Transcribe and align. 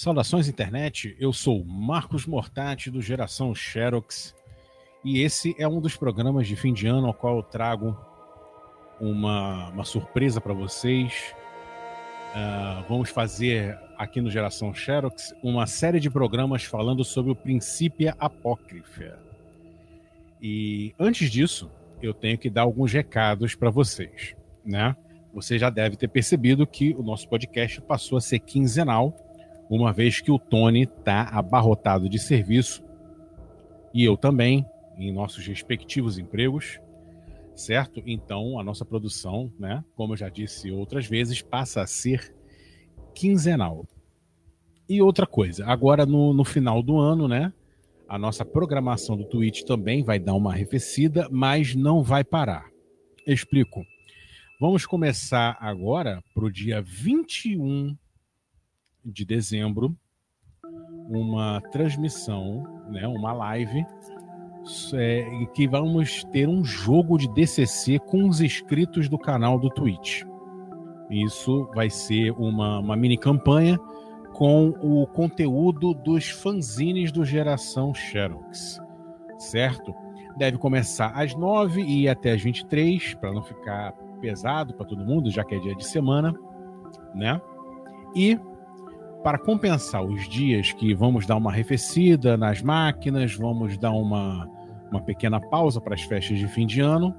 Saudações 0.00 0.48
internet, 0.48 1.14
eu 1.20 1.30
sou 1.30 1.62
Marcos 1.62 2.24
Mortati 2.24 2.90
do 2.90 3.02
Geração 3.02 3.54
Xerox 3.54 4.34
e 5.04 5.20
esse 5.20 5.54
é 5.58 5.68
um 5.68 5.78
dos 5.78 5.94
programas 5.94 6.48
de 6.48 6.56
fim 6.56 6.72
de 6.72 6.86
ano 6.86 7.08
ao 7.08 7.12
qual 7.12 7.36
eu 7.36 7.42
trago 7.42 7.94
uma, 8.98 9.68
uma 9.68 9.84
surpresa 9.84 10.40
para 10.40 10.54
vocês. 10.54 11.34
Uh, 12.30 12.82
vamos 12.88 13.10
fazer 13.10 13.78
aqui 13.98 14.22
no 14.22 14.30
Geração 14.30 14.72
Xerox 14.72 15.34
uma 15.42 15.66
série 15.66 16.00
de 16.00 16.08
programas 16.08 16.64
falando 16.64 17.04
sobre 17.04 17.32
o 17.32 17.36
princípio 17.36 18.14
apócrifa. 18.18 19.18
E 20.40 20.94
antes 20.98 21.30
disso, 21.30 21.70
eu 22.00 22.14
tenho 22.14 22.38
que 22.38 22.48
dar 22.48 22.62
alguns 22.62 22.90
recados 22.90 23.54
para 23.54 23.68
vocês, 23.68 24.34
né? 24.64 24.96
Você 25.34 25.58
já 25.58 25.68
deve 25.68 25.94
ter 25.94 26.08
percebido 26.08 26.66
que 26.66 26.94
o 26.94 27.02
nosso 27.02 27.28
podcast 27.28 27.82
passou 27.82 28.16
a 28.16 28.20
ser 28.22 28.38
quinzenal 28.38 29.26
uma 29.70 29.92
vez 29.92 30.20
que 30.20 30.32
o 30.32 30.38
Tony 30.38 30.82
está 30.82 31.22
abarrotado 31.22 32.08
de 32.08 32.18
serviço 32.18 32.82
e 33.94 34.04
eu 34.04 34.16
também, 34.16 34.66
em 34.98 35.12
nossos 35.12 35.46
respectivos 35.46 36.18
empregos, 36.18 36.80
certo? 37.54 38.02
Então 38.04 38.58
a 38.58 38.64
nossa 38.64 38.84
produção, 38.84 39.52
né, 39.58 39.84
como 39.94 40.14
eu 40.14 40.16
já 40.16 40.28
disse 40.28 40.72
outras 40.72 41.06
vezes, 41.06 41.40
passa 41.40 41.82
a 41.82 41.86
ser 41.86 42.34
quinzenal. 43.14 43.86
E 44.88 45.00
outra 45.00 45.24
coisa, 45.24 45.64
agora 45.66 46.04
no, 46.04 46.34
no 46.34 46.44
final 46.44 46.82
do 46.82 46.98
ano, 46.98 47.28
né, 47.28 47.52
a 48.08 48.18
nossa 48.18 48.44
programação 48.44 49.16
do 49.16 49.24
Twitch 49.24 49.62
também 49.62 50.02
vai 50.02 50.18
dar 50.18 50.34
uma 50.34 50.50
arrefecida, 50.50 51.28
mas 51.30 51.76
não 51.76 52.02
vai 52.02 52.24
parar. 52.24 52.68
Explico. 53.24 53.86
Vamos 54.60 54.84
começar 54.84 55.56
agora 55.60 56.20
para 56.34 56.44
o 56.44 56.50
dia 56.50 56.82
21 56.82 57.96
de 59.04 59.24
dezembro 59.24 59.96
uma 61.08 61.60
transmissão, 61.72 62.62
né, 62.88 63.06
uma 63.06 63.32
live, 63.32 63.84
é, 64.94 65.20
em 65.34 65.46
que 65.46 65.66
vamos 65.66 66.22
ter 66.24 66.48
um 66.48 66.64
jogo 66.64 67.18
de 67.18 67.28
DCC 67.28 67.98
com 67.98 68.28
os 68.28 68.40
inscritos 68.40 69.08
do 69.08 69.18
canal 69.18 69.58
do 69.58 69.68
Twitch. 69.70 70.22
Isso 71.10 71.68
vai 71.74 71.90
ser 71.90 72.30
uma, 72.32 72.78
uma 72.78 72.96
mini 72.96 73.18
campanha 73.18 73.78
com 74.32 74.68
o 74.80 75.06
conteúdo 75.08 75.92
dos 75.92 76.30
fanzines 76.30 77.10
do 77.10 77.24
Geração 77.24 77.92
Xerox, 77.92 78.80
certo? 79.38 79.92
Deve 80.36 80.56
começar 80.56 81.08
às 81.08 81.34
9 81.34 81.82
e 81.82 82.08
até 82.08 82.32
às 82.32 82.40
23, 82.40 83.14
para 83.14 83.32
não 83.32 83.42
ficar 83.42 83.92
pesado 84.20 84.74
para 84.74 84.86
todo 84.86 85.04
mundo, 85.04 85.30
já 85.30 85.42
que 85.42 85.56
é 85.56 85.58
dia 85.58 85.74
de 85.74 85.84
semana, 85.84 86.32
né? 87.14 87.40
E 88.14 88.38
para 89.22 89.38
compensar 89.38 90.04
os 90.04 90.28
dias 90.28 90.72
que 90.72 90.94
vamos 90.94 91.26
dar 91.26 91.36
uma 91.36 91.50
arrefecida 91.50 92.36
nas 92.36 92.62
máquinas, 92.62 93.34
vamos 93.34 93.76
dar 93.76 93.92
uma, 93.92 94.48
uma 94.90 95.00
pequena 95.00 95.40
pausa 95.40 95.80
para 95.80 95.94
as 95.94 96.02
festas 96.02 96.38
de 96.38 96.48
fim 96.48 96.66
de 96.66 96.80
ano, 96.80 97.14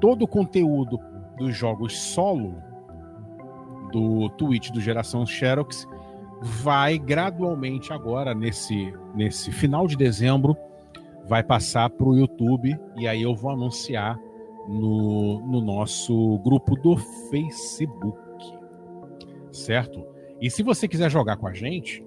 todo 0.00 0.22
o 0.22 0.28
conteúdo 0.28 0.98
dos 1.36 1.54
jogos 1.54 1.96
solo 1.98 2.56
do 3.92 4.28
Twitch 4.30 4.70
do 4.70 4.80
Geração 4.80 5.26
Xerox 5.26 5.86
vai 6.40 6.98
gradualmente 6.98 7.92
agora, 7.92 8.34
nesse, 8.34 8.92
nesse 9.14 9.52
final 9.52 9.86
de 9.86 9.96
dezembro, 9.96 10.56
vai 11.26 11.42
passar 11.42 11.88
para 11.90 12.08
o 12.08 12.16
YouTube 12.16 12.76
e 12.96 13.06
aí 13.06 13.22
eu 13.22 13.34
vou 13.34 13.50
anunciar 13.50 14.18
no, 14.66 15.40
no 15.46 15.60
nosso 15.60 16.38
grupo 16.38 16.74
do 16.74 16.96
Facebook. 16.96 18.18
Certo? 19.52 20.11
E 20.42 20.50
se 20.50 20.60
você 20.64 20.88
quiser 20.88 21.08
jogar 21.08 21.36
com 21.36 21.46
a 21.46 21.54
gente, 21.54 22.04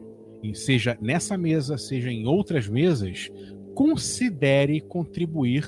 seja 0.53 0.97
nessa 1.01 1.37
mesa, 1.37 1.77
seja 1.77 2.11
em 2.11 2.27
outras 2.27 2.67
mesas, 2.67 3.31
considere 3.73 4.81
contribuir 4.81 5.65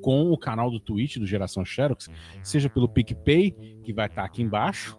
com 0.00 0.32
o 0.32 0.38
canal 0.38 0.70
do 0.70 0.80
Twitch 0.80 1.18
do 1.18 1.26
Geração 1.26 1.62
Xerox, 1.62 2.08
seja 2.42 2.70
pelo 2.70 2.88
PicPay, 2.88 3.54
que 3.84 3.92
vai 3.92 4.06
estar 4.06 4.24
aqui 4.24 4.42
embaixo, 4.42 4.98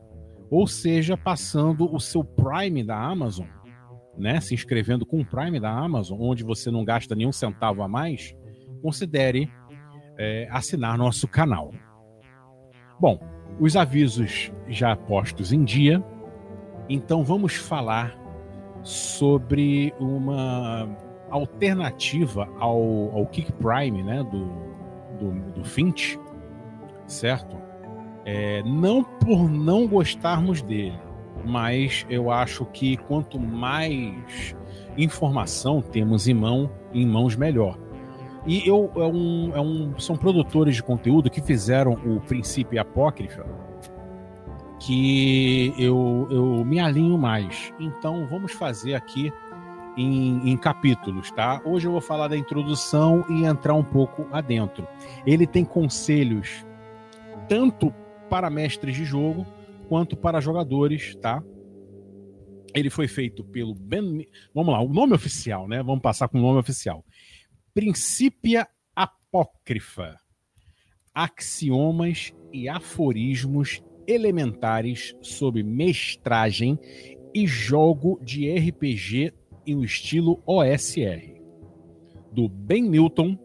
ou 0.52 0.68
seja 0.68 1.18
passando 1.18 1.92
o 1.92 2.00
seu 2.00 2.24
Prime 2.24 2.84
da 2.84 2.96
Amazon, 2.96 3.48
né? 4.16 4.40
Se 4.40 4.54
inscrevendo 4.54 5.08
com 5.08 5.20
o 5.22 5.26
Prime 5.26 5.60
da 5.60 5.72
Amazon, 5.72 6.22
onde 6.22 6.44
você 6.44 6.70
não 6.70 6.86
gasta 6.86 7.16
nenhum 7.16 7.32
centavo 7.32 7.82
a 7.82 7.88
mais, 7.88 8.36
considere 8.84 9.52
é, 10.20 10.48
assinar 10.52 11.00
nosso 11.00 11.28
canal. 11.28 11.74
Bom, 13.00 13.20
os 13.60 13.76
avisos 13.76 14.52
já 14.68 14.96
postos 14.96 15.52
em 15.52 15.64
dia, 15.64 16.04
então 16.90 17.24
vamos 17.24 17.56
falar 17.56 18.18
sobre 18.84 19.94
uma 20.00 20.88
alternativa 21.30 22.48
ao, 22.58 23.16
ao 23.16 23.26
Kick 23.28 23.52
Prime, 23.54 24.02
né, 24.04 24.24
do, 24.24 24.46
do, 25.20 25.52
do 25.52 25.64
Finch, 25.64 26.20
certo? 27.06 27.58
É, 28.26 28.62
não 28.64 29.04
por 29.04 29.50
não 29.50 29.88
gostarmos 29.88 30.62
dele, 30.62 31.00
mas 31.46 32.06
eu 32.10 32.32
acho 32.32 32.66
que 32.66 32.98
quanto 32.98 33.40
mais 33.40 34.56
informação 34.98 35.82
temos 35.82 36.28
em, 36.28 36.34
mão, 36.34 36.70
em 36.94 37.06
mãos, 37.06 37.36
melhor. 37.36 37.78
E 38.46 38.68
eu, 38.68 38.90
é 38.96 39.06
um, 39.06 39.52
é 39.56 39.62
um, 39.62 40.00
são 40.00 40.16
produtores 40.16 40.76
de 40.78 40.84
conteúdo 40.84 41.30
que 41.30 41.42
fizeram 41.42 41.94
o 41.94 42.22
Princípio 42.22 42.80
Apócrifa, 42.80 43.46
que 44.80 45.74
eu, 45.78 46.28
eu 46.30 46.66
me 46.66 46.80
alinho 46.80 47.18
mais. 47.18 47.74
Então 47.80 48.28
vamos 48.28 48.52
fazer 48.52 48.94
aqui 48.94 49.32
em, 49.98 50.52
em, 50.52 50.58
capítulos, 50.58 51.32
tá? 51.32 51.62
Hoje 51.66 51.88
eu 51.88 51.92
vou 51.92 52.02
falar 52.02 52.28
da 52.28 52.38
introdução 52.38 53.26
e 53.30 53.44
entrar 53.44 53.74
um 53.74 53.84
pouco 53.84 54.28
adentro. 54.32 54.88
Ele 55.26 55.48
tem 55.48 55.66
conselhos 55.66 56.66
tanto 57.50 57.92
para 58.30 58.50
mestres 58.50 58.96
de 58.96 59.04
jogo 59.04 59.46
quanto 59.88 60.16
para 60.16 60.40
jogadores, 60.40 61.16
tá? 61.16 61.42
Ele 62.76 62.90
foi 62.90 63.08
feito 63.08 63.44
pelo 63.44 63.74
Ben. 63.74 64.28
Vamos 64.54 64.74
lá, 64.74 64.82
o 64.82 64.94
nome 64.94 65.14
oficial, 65.14 65.68
né? 65.68 65.82
Vamos 65.82 66.02
passar 66.02 66.28
com 66.28 66.38
o 66.38 66.42
nome 66.42 66.60
oficial. 66.60 67.04
Princípia 67.74 68.68
Apócrifa. 68.96 70.16
Axiomas 71.14 72.32
e 72.54 72.70
aforismos 72.70 73.82
elementares 74.08 75.16
sobre 75.22 75.62
mestragem 75.62 76.80
e 77.34 77.46
jogo 77.46 78.20
de 78.24 78.50
RPG 78.52 79.34
em 79.66 79.76
um 79.76 79.84
estilo 79.84 80.42
OSR. 80.46 81.36
Do 82.32 82.48
Ben 82.48 82.84
Milton, 82.84 83.38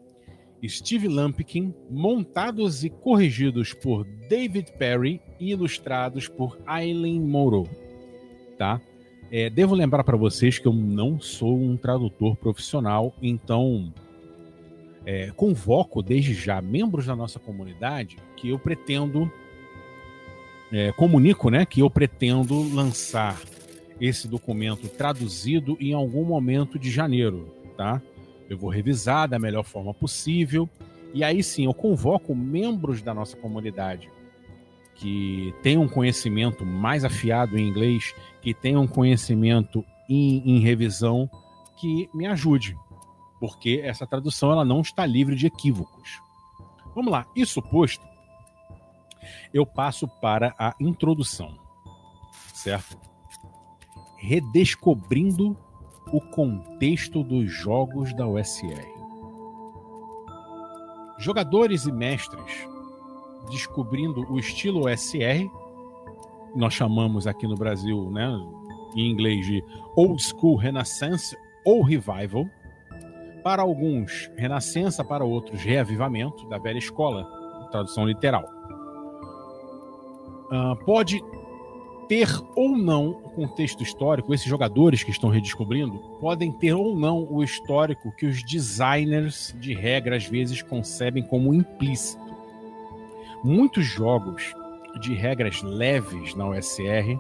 Steve 0.64 1.08
Lumpkin, 1.08 1.74
montados 1.90 2.84
e 2.84 2.90
corrigidos 2.90 3.74
por 3.74 4.04
David 4.28 4.72
Perry 4.78 5.20
e 5.40 5.50
ilustrados 5.50 6.28
por 6.28 6.58
Aileen 6.64 7.20
Moreau. 7.20 7.68
Tá? 8.56 8.80
É, 9.30 9.50
devo 9.50 9.74
lembrar 9.74 10.04
para 10.04 10.16
vocês 10.16 10.58
que 10.58 10.68
eu 10.68 10.72
não 10.72 11.20
sou 11.20 11.58
um 11.58 11.76
tradutor 11.76 12.36
profissional, 12.36 13.12
então 13.20 13.92
é, 15.04 15.32
convoco 15.32 16.02
desde 16.02 16.34
já 16.34 16.62
membros 16.62 17.06
da 17.06 17.16
nossa 17.16 17.40
comunidade 17.40 18.18
que 18.36 18.50
eu 18.50 18.58
pretendo 18.58 19.30
é, 20.72 20.90
comunico 20.92 21.50
né, 21.50 21.66
que 21.66 21.80
eu 21.80 21.90
pretendo 21.90 22.62
lançar 22.74 23.38
esse 24.00 24.26
documento 24.26 24.88
traduzido 24.88 25.76
em 25.78 25.92
algum 25.92 26.24
momento 26.24 26.78
de 26.78 26.90
janeiro, 26.90 27.54
tá? 27.76 28.02
Eu 28.48 28.58
vou 28.58 28.70
revisar 28.70 29.28
da 29.28 29.38
melhor 29.38 29.62
forma 29.62 29.94
possível 29.94 30.68
e 31.14 31.22
aí 31.22 31.42
sim 31.42 31.66
eu 31.66 31.74
convoco 31.74 32.34
membros 32.34 33.02
da 33.02 33.14
nossa 33.14 33.36
comunidade 33.36 34.10
que 34.94 35.54
tenham 35.62 35.88
conhecimento 35.88 36.64
mais 36.64 37.04
afiado 37.04 37.58
em 37.58 37.68
inglês, 37.68 38.14
que 38.40 38.54
tenham 38.54 38.86
conhecimento 38.86 39.84
em, 40.08 40.42
em 40.44 40.60
revisão, 40.60 41.28
que 41.76 42.08
me 42.14 42.26
ajude, 42.26 42.76
porque 43.40 43.80
essa 43.82 44.06
tradução 44.06 44.52
ela 44.52 44.64
não 44.64 44.80
está 44.80 45.04
livre 45.04 45.34
de 45.34 45.46
equívocos. 45.46 46.20
Vamos 46.94 47.10
lá, 47.10 47.26
isso 47.34 47.60
posto, 47.62 48.04
eu 49.52 49.66
passo 49.66 50.06
para 50.20 50.54
a 50.58 50.74
introdução, 50.80 51.58
certo? 52.52 52.98
Redescobrindo 54.16 55.56
o 56.12 56.20
contexto 56.20 57.22
dos 57.22 57.50
jogos 57.50 58.14
da 58.14 58.26
USR. 58.26 58.86
Jogadores 61.18 61.86
e 61.86 61.92
mestres 61.92 62.72
descobrindo 63.50 64.30
o 64.30 64.38
estilo 64.38 64.86
OSR, 64.86 65.50
nós 66.54 66.74
chamamos 66.74 67.26
aqui 67.26 67.46
no 67.46 67.56
Brasil, 67.56 68.10
né, 68.10 68.28
em 68.94 69.10
inglês 69.10 69.46
de 69.46 69.64
Old 69.96 70.22
School 70.22 70.56
Renaissance 70.56 71.36
ou 71.64 71.82
Revival. 71.82 72.46
Para 73.42 73.62
alguns, 73.62 74.30
renascença, 74.36 75.04
para 75.04 75.24
outros, 75.24 75.62
reavivamento 75.62 76.48
da 76.48 76.58
velha 76.58 76.78
escola, 76.78 77.26
tradução 77.70 78.06
literal 78.06 78.44
uh, 80.52 80.76
pode 80.84 81.22
ter 82.08 82.28
ou 82.54 82.76
não 82.76 83.10
o 83.10 83.30
contexto 83.30 83.82
histórico, 83.82 84.34
esses 84.34 84.46
jogadores 84.46 85.02
que 85.02 85.10
estão 85.10 85.30
redescobrindo 85.30 85.98
podem 86.20 86.52
ter 86.52 86.74
ou 86.74 86.94
não 86.94 87.26
o 87.30 87.42
histórico 87.42 88.12
que 88.12 88.26
os 88.26 88.44
designers 88.44 89.56
de 89.58 89.72
regra 89.72 90.16
às 90.16 90.26
vezes 90.26 90.60
concebem 90.60 91.22
como 91.22 91.54
implícito. 91.54 92.22
Muitos 93.42 93.86
jogos 93.86 94.54
de 95.00 95.14
regras 95.14 95.62
leves 95.62 96.34
na 96.34 96.46
OSR 96.48 97.18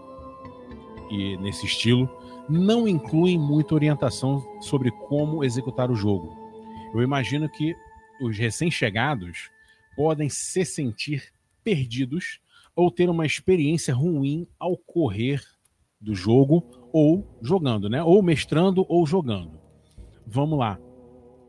e 1.10 1.36
nesse 1.38 1.64
estilo 1.64 2.08
não 2.48 2.86
incluem 2.86 3.38
muita 3.38 3.74
orientação 3.74 4.44
sobre 4.60 4.90
como 4.90 5.42
executar 5.42 5.90
o 5.90 5.96
jogo. 5.96 6.36
Eu 6.92 7.02
imagino 7.02 7.48
que 7.48 7.74
os 8.20 8.36
recém-chegados 8.36 9.50
podem 9.96 10.28
se 10.28 10.64
sentir 10.64 11.32
perdidos 11.64 12.41
ou 12.74 12.90
ter 12.90 13.08
uma 13.08 13.26
experiência 13.26 13.94
ruim 13.94 14.46
ao 14.58 14.76
correr 14.76 15.40
do 16.00 16.14
jogo 16.14 16.64
ou 16.92 17.26
jogando, 17.40 17.88
né? 17.88 18.02
Ou 18.02 18.22
mestrando 18.22 18.84
ou 18.88 19.06
jogando. 19.06 19.60
Vamos 20.26 20.58
lá. 20.58 20.78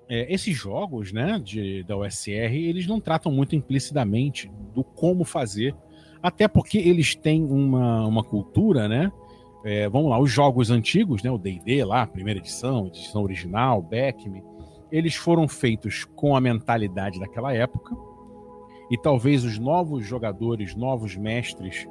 É, 0.09 0.31
esses 0.33 0.55
jogos, 0.55 1.11
né, 1.11 1.39
de, 1.39 1.83
da 1.83 1.95
OSR, 1.95 2.53
eles 2.53 2.85
não 2.85 2.99
tratam 2.99 3.31
muito 3.31 3.55
implicitamente 3.55 4.51
do 4.73 4.83
como 4.83 5.23
fazer, 5.23 5.75
até 6.21 6.47
porque 6.47 6.77
eles 6.77 7.15
têm 7.15 7.43
uma, 7.45 8.05
uma 8.05 8.23
cultura, 8.23 8.87
né? 8.87 9.11
É, 9.65 9.87
vamos 9.87 10.09
lá, 10.09 10.19
os 10.19 10.29
jogos 10.29 10.69
antigos, 10.69 11.23
né, 11.23 11.31
o 11.31 11.37
D&D 11.37 11.85
lá, 11.85 12.05
primeira 12.05 12.39
edição, 12.39 12.87
edição 12.87 13.23
original, 13.23 13.81
Beckme, 13.81 14.43
eles 14.91 15.15
foram 15.15 15.47
feitos 15.47 16.03
com 16.03 16.35
a 16.35 16.41
mentalidade 16.41 17.17
daquela 17.17 17.53
época, 17.53 17.95
e 18.89 18.97
talvez 18.97 19.44
os 19.44 19.57
novos 19.57 20.06
jogadores, 20.06 20.75
novos 20.75 21.15
mestres, 21.15 21.88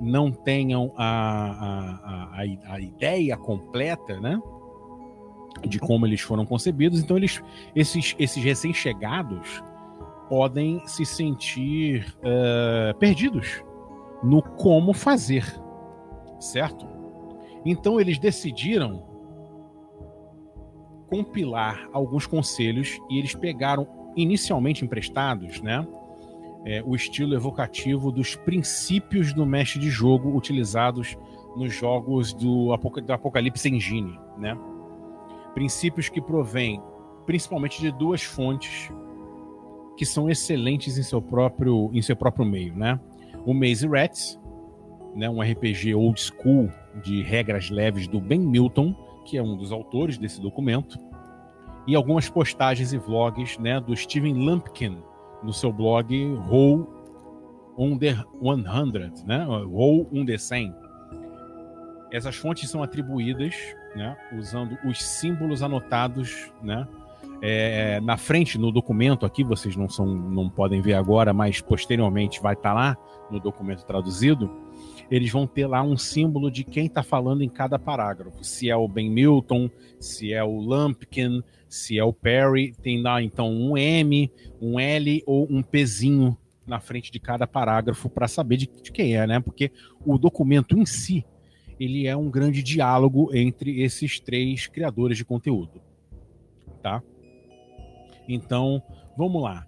não 0.00 0.30
tenham 0.30 0.92
a, 0.96 1.06
a, 1.06 2.42
a, 2.42 2.74
a 2.74 2.80
ideia 2.80 3.36
completa, 3.36 4.20
né? 4.20 4.40
De 5.66 5.78
como 5.78 6.06
eles 6.06 6.20
foram 6.20 6.44
concebidos. 6.44 7.00
Então, 7.00 7.16
eles, 7.16 7.42
esses, 7.74 8.14
esses 8.18 8.42
recém-chegados 8.42 9.62
podem 10.28 10.86
se 10.86 11.06
sentir 11.06 12.14
uh, 12.18 12.96
perdidos 12.98 13.64
no 14.22 14.42
como 14.42 14.92
fazer, 14.92 15.44
certo? 16.40 16.86
Então, 17.64 18.00
eles 18.00 18.18
decidiram 18.18 19.04
compilar 21.08 21.88
alguns 21.92 22.26
conselhos 22.26 22.98
e 23.08 23.18
eles 23.18 23.34
pegaram 23.34 23.86
inicialmente 24.16 24.84
emprestados, 24.84 25.60
né? 25.62 25.86
É, 26.66 26.82
o 26.84 26.96
estilo 26.96 27.32
evocativo 27.32 28.10
dos 28.10 28.34
princípios 28.34 29.32
do 29.32 29.46
mestre 29.46 29.78
de 29.78 29.88
jogo 29.88 30.36
utilizados 30.36 31.16
nos 31.56 31.72
jogos 31.72 32.34
do, 32.34 32.76
do 33.06 33.12
Apocalipse 33.12 33.68
Engine, 33.68 34.18
né? 34.36 34.58
Princípios 35.54 36.08
que 36.08 36.20
provêm 36.20 36.82
principalmente 37.24 37.80
de 37.80 37.92
duas 37.92 38.24
fontes 38.24 38.90
que 39.96 40.04
são 40.04 40.28
excelentes 40.28 40.98
em 40.98 41.04
seu 41.04 41.22
próprio, 41.22 41.88
em 41.94 42.02
seu 42.02 42.16
próprio 42.16 42.44
meio, 42.44 42.74
né? 42.76 42.98
O 43.46 43.54
Maze 43.54 43.86
Rats, 43.86 44.38
né, 45.14 45.30
um 45.30 45.40
RPG 45.40 45.94
old 45.94 46.20
school 46.20 46.68
de 47.02 47.22
regras 47.22 47.70
leves 47.70 48.08
do 48.08 48.20
Ben 48.20 48.40
Milton, 48.40 48.92
que 49.24 49.38
é 49.38 49.42
um 49.42 49.56
dos 49.56 49.70
autores 49.70 50.18
desse 50.18 50.40
documento, 50.40 50.98
e 51.86 51.94
algumas 51.94 52.28
postagens 52.28 52.92
e 52.92 52.98
vlogs 52.98 53.56
né, 53.56 53.80
do 53.80 53.96
Steven 53.96 54.34
Lumpkin, 54.34 54.98
no 55.46 55.52
seu 55.52 55.72
blog 55.72 56.34
Roll 56.46 56.86
100, 57.78 59.24
né? 59.24 59.44
Roll 59.44 60.06
1D100. 60.12 60.74
Essas 62.12 62.36
fontes 62.36 62.68
são 62.68 62.82
atribuídas, 62.82 63.54
né, 63.94 64.16
usando 64.38 64.78
os 64.84 65.02
símbolos 65.02 65.62
anotados, 65.62 66.52
né, 66.62 66.86
é, 67.42 68.00
na 68.00 68.16
frente 68.16 68.58
no 68.58 68.72
documento 68.72 69.26
aqui, 69.26 69.44
vocês 69.44 69.76
não 69.76 69.88
são, 69.88 70.06
não 70.06 70.48
podem 70.48 70.80
ver 70.80 70.94
agora, 70.94 71.32
mas 71.32 71.60
posteriormente 71.60 72.40
vai 72.40 72.54
estar 72.54 72.70
tá 72.70 72.74
lá 72.74 72.96
no 73.30 73.38
documento 73.38 73.84
traduzido. 73.84 74.50
Eles 75.10 75.30
vão 75.30 75.46
ter 75.46 75.66
lá 75.66 75.82
um 75.82 75.96
símbolo 75.96 76.50
de 76.50 76.64
quem 76.64 76.86
está 76.86 77.02
falando 77.02 77.42
em 77.42 77.48
cada 77.48 77.78
parágrafo. 77.78 78.42
Se 78.42 78.68
é 78.68 78.76
o 78.76 78.88
Ben 78.88 79.10
Milton, 79.10 79.70
se 80.00 80.32
é 80.32 80.42
o 80.42 80.58
Lumpkin, 80.58 81.42
se 81.68 81.98
é 81.98 82.04
o 82.04 82.12
Perry, 82.12 82.72
tem 82.82 83.00
lá 83.02 83.22
então 83.22 83.52
um 83.52 83.76
M, 83.76 84.30
um 84.60 84.78
L 84.80 85.22
ou 85.26 85.46
um 85.50 85.62
Pzinho 85.62 86.36
na 86.66 86.80
frente 86.80 87.12
de 87.12 87.20
cada 87.20 87.46
parágrafo 87.46 88.08
para 88.10 88.26
saber 88.26 88.56
de, 88.56 88.66
de, 88.82 88.90
quem 88.90 89.16
é, 89.16 89.26
né? 89.26 89.38
Porque 89.38 89.70
o 90.04 90.18
documento 90.18 90.76
em 90.76 90.84
si 90.84 91.24
ele 91.78 92.06
é 92.06 92.16
um 92.16 92.30
grande 92.30 92.62
diálogo 92.62 93.34
entre 93.34 93.82
esses 93.82 94.18
três 94.18 94.66
criadores 94.66 95.16
de 95.16 95.24
conteúdo, 95.24 95.80
tá? 96.82 97.02
Então, 98.28 98.82
vamos 99.16 99.42
lá. 99.42 99.66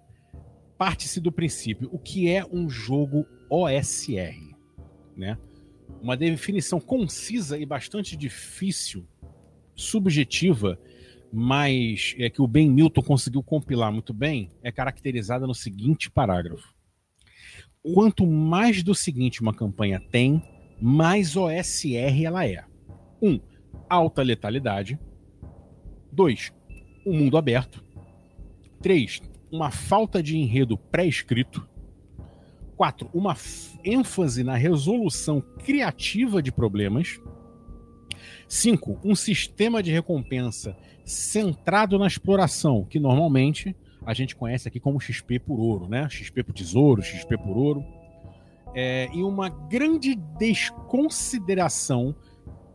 Parte-se 0.77 1.19
do 1.19 1.31
princípio, 1.31 1.89
o 1.91 1.99
que 1.99 2.29
é 2.29 2.43
um 2.51 2.69
jogo 2.69 3.25
OSR, 3.49 4.48
né? 5.19 5.37
Uma 6.01 6.15
definição 6.15 6.79
concisa 6.79 7.57
e 7.57 7.65
bastante 7.65 8.15
difícil, 8.15 9.05
subjetiva, 9.75 10.79
mas 11.31 12.15
é 12.17 12.29
que 12.29 12.41
o 12.41 12.47
Ben 12.47 12.69
Milton 12.69 13.01
conseguiu 13.01 13.43
compilar 13.43 13.91
muito 13.91 14.13
bem, 14.13 14.49
é 14.63 14.71
caracterizada 14.71 15.45
no 15.45 15.53
seguinte 15.53 16.09
parágrafo. 16.09 16.73
Quanto 17.93 18.25
mais 18.25 18.83
do 18.83 18.95
seguinte 18.95 19.41
uma 19.41 19.53
campanha 19.53 19.99
tem, 19.99 20.41
mais 20.81 21.35
OSR 21.35 22.23
ela 22.23 22.45
é. 22.45 22.63
1. 23.21 23.29
Um, 23.29 23.39
alta 23.89 24.21
letalidade. 24.21 24.99
2. 26.11 26.53
Um 27.05 27.17
mundo 27.17 27.37
aberto. 27.37 27.83
3. 28.81 29.21
Uma 29.51 29.71
falta 29.71 30.21
de 30.21 30.37
enredo 30.37 30.77
pré-escrito. 30.77 31.67
4. 32.79 33.09
Uma 33.13 33.35
ênfase 33.83 34.41
na 34.41 34.55
resolução 34.55 35.43
criativa 35.65 36.41
de 36.41 36.49
problemas. 36.49 37.19
5. 38.47 39.01
Um 39.03 39.15
sistema 39.15 39.83
de 39.83 39.91
recompensa 39.91 40.77
centrado 41.03 41.99
na 41.99 42.07
exploração, 42.07 42.85
que 42.85 42.97
normalmente 42.97 43.75
a 44.05 44.13
gente 44.13 44.33
conhece 44.33 44.65
aqui 44.65 44.79
como 44.79 44.97
XP 44.97 45.39
por 45.39 45.59
ouro, 45.59 45.89
né? 45.89 46.07
XP 46.09 46.41
por 46.41 46.53
tesouro, 46.53 47.01
XP 47.01 47.37
por 47.37 47.57
ouro. 47.57 47.83
É, 48.73 49.09
e 49.13 49.23
uma 49.23 49.49
grande 49.49 50.15
desconsideração 50.15 52.15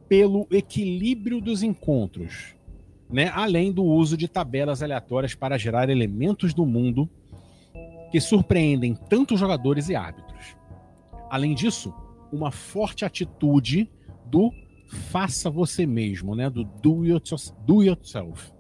pelo 0.07 0.47
equilíbrio 0.51 1.41
dos 1.41 1.63
encontros, 1.63 2.55
né? 3.09 3.31
além 3.33 3.73
do 3.73 3.83
uso 3.83 4.19
de 4.19 4.29
tabelas 4.29 4.83
aleatórias 4.83 5.35
para 5.35 5.57
gerar 5.57 5.89
elementos 5.89 6.53
do 6.53 6.67
mundo 6.67 7.09
que 8.15 8.21
surpreendem 8.21 8.95
tanto 8.95 9.37
jogadores 9.37 9.89
e 9.89 9.97
árbitros. 9.97 10.57
Além 11.29 11.53
disso, 11.53 11.93
uma 12.33 12.53
forte 12.53 13.05
atitude 13.05 13.91
do 14.27 14.53
faça 15.11 15.51
você 15.51 15.85
mesmo, 15.85 16.33
né? 16.37 16.49
Do 16.49 16.63
do, 16.63 17.03
yourself. 17.83 18.53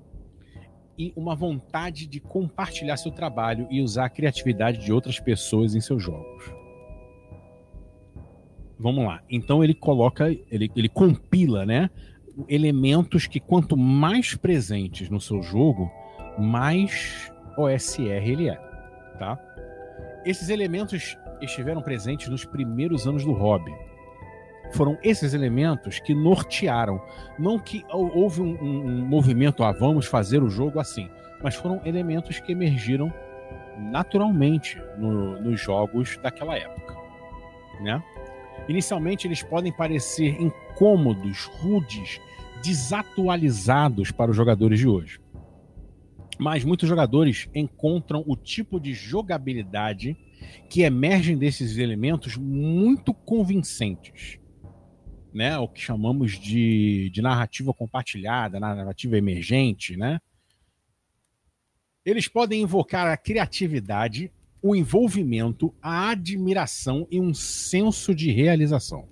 E 0.99 1.12
uma 1.14 1.37
vontade 1.37 2.04
de 2.08 2.18
compartilhar 2.18 2.96
seu 2.96 3.12
trabalho 3.12 3.68
e 3.70 3.80
usar 3.80 4.06
a 4.06 4.11
criatividade 4.11 4.84
de 4.84 4.92
outras 4.92 5.20
pessoas 5.20 5.76
em 5.76 5.80
seus 5.80 6.02
jogos. 6.02 6.52
Vamos 8.76 9.04
lá. 9.04 9.23
Então 9.30 9.62
ele 9.62 9.75
coloca, 9.75 10.32
ele, 10.50 10.68
ele 10.75 10.88
compila, 10.88 11.64
né? 11.64 11.90
Elementos 12.49 13.28
que 13.28 13.38
quanto 13.38 13.76
mais 13.76 14.34
presentes 14.34 15.08
no 15.08 15.20
seu 15.20 15.40
jogo, 15.44 15.88
mais 16.37 17.30
OSR 17.56 18.28
ele 18.28 18.49
é, 18.49 18.74
tá? 19.18 19.38
Esses 20.25 20.49
elementos 20.49 21.16
estiveram 21.40 21.83
presentes 21.83 22.28
nos 22.28 22.44
primeiros 22.44 23.06
anos 23.06 23.25
do 23.25 23.33
hobby 23.33 23.75
foram 24.73 24.99
esses 25.02 25.35
elementos 25.35 26.00
que 26.00 26.14
nortearam. 26.14 27.00
Não 27.38 27.59
que 27.59 27.85
houve 27.90 28.42
um, 28.42 28.56
um, 28.61 28.87
um 28.87 29.06
movimento, 29.06 29.62
ah, 29.62 29.73
vamos 29.73 30.06
fazer 30.06 30.42
o 30.42 30.50
jogo 30.50 30.80
assim, 30.80 31.09
mas 31.42 31.54
foram 31.54 31.80
elementos 31.85 32.40
que 32.40 32.52
emergiram 32.52 33.12
naturalmente 33.78 34.80
no, 34.97 35.40
nos 35.40 35.61
jogos 35.61 36.16
daquela 36.18 36.56
época. 36.56 36.97
Né? 37.80 38.02
Inicialmente, 38.68 39.26
eles 39.26 39.42
podem 39.42 39.73
parecer 39.73 40.40
incômodos, 40.40 41.44
rudes, 41.44 42.21
desatualizados 42.62 44.11
para 44.11 44.30
os 44.30 44.37
jogadores 44.37 44.78
de 44.78 44.88
hoje. 44.88 45.21
Mas 46.38 46.64
muitos 46.64 46.88
jogadores 46.88 47.49
encontram 47.55 48.25
o 48.26 48.37
tipo 48.37 48.81
de 48.81 48.93
jogabilidade 48.93 50.17
que 50.69 50.83
emergem 50.83 51.38
desses 51.38 51.79
elementos 51.79 52.37
muito 52.37 53.14
convincentes 53.14 54.38
né, 55.35 55.59
o 55.59 55.67
que 55.67 55.81
chamamos 55.81 56.38
de, 56.38 57.11
de 57.11 57.21
narrativa 57.21 57.75
compartilhada, 57.75 58.61
narrativa 58.61 59.19
emergente, 59.19 59.97
né? 59.97 60.21
Eles 62.05 62.29
podem 62.29 62.62
invocar 62.62 63.09
a 63.09 63.17
criatividade, 63.17 64.31
o 64.62 64.76
envolvimento, 64.76 65.75
a 65.83 66.11
admiração 66.11 67.09
e 67.11 67.19
um 67.19 67.35
senso 67.35 68.14
de 68.14 68.31
realização. 68.31 69.09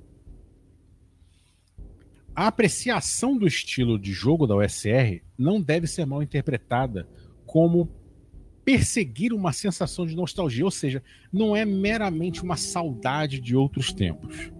A 2.34 2.46
apreciação 2.46 3.36
do 3.36 3.46
estilo 3.46 3.98
de 3.98 4.12
jogo 4.12 4.46
da 4.46 4.56
OSR 4.56 5.22
não 5.36 5.60
deve 5.60 5.86
ser 5.86 6.06
mal 6.06 6.22
interpretada 6.22 7.06
como 7.46 7.88
perseguir 8.64 9.32
uma 9.32 9.52
sensação 9.52 10.06
de 10.06 10.14
nostalgia, 10.14 10.64
ou 10.64 10.70
seja, 10.70 11.02
não 11.32 11.54
é 11.54 11.64
meramente 11.64 12.42
uma 12.42 12.56
saudade 12.56 13.40
de 13.40 13.56
outros 13.56 13.92
tempos, 13.92 14.52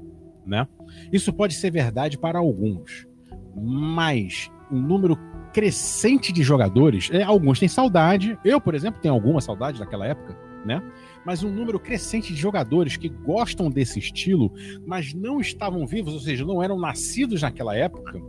né? 0.45 0.67
Isso 1.13 1.33
pode 1.33 1.55
ser 1.55 1.71
verdade 1.71 2.19
para 2.19 2.39
alguns, 2.39 3.07
mas 3.55 4.51
um 4.71 4.81
número 4.81 5.17
crescente 5.53 6.33
de 6.33 6.43
jogadores, 6.43 7.11
é, 7.13 7.23
alguns 7.23 7.59
têm 7.61 7.69
saudade, 7.69 8.39
eu, 8.45 8.61
por 8.61 8.75
exemplo, 8.75 9.01
tenho 9.01 9.15
alguma 9.15 9.41
saudade 9.41 9.79
daquela 9.79 10.07
época, 10.07 10.37
né? 10.65 10.83
Mas 11.25 11.43
um 11.43 11.51
número 11.51 11.79
crescente 11.79 12.33
de 12.33 12.41
jogadores 12.41 12.97
que 12.97 13.09
gostam 13.09 13.71
desse 13.71 13.99
estilo, 13.99 14.53
mas 14.87 15.15
não 15.15 15.41
estavam 15.41 15.87
vivos, 15.87 16.15
ou 16.15 16.21
seja, 16.21 16.45
não 16.45 16.63
eram 16.63 16.79
nascidos 16.79 17.43
naquela 17.43 17.77
época, 17.77 18.21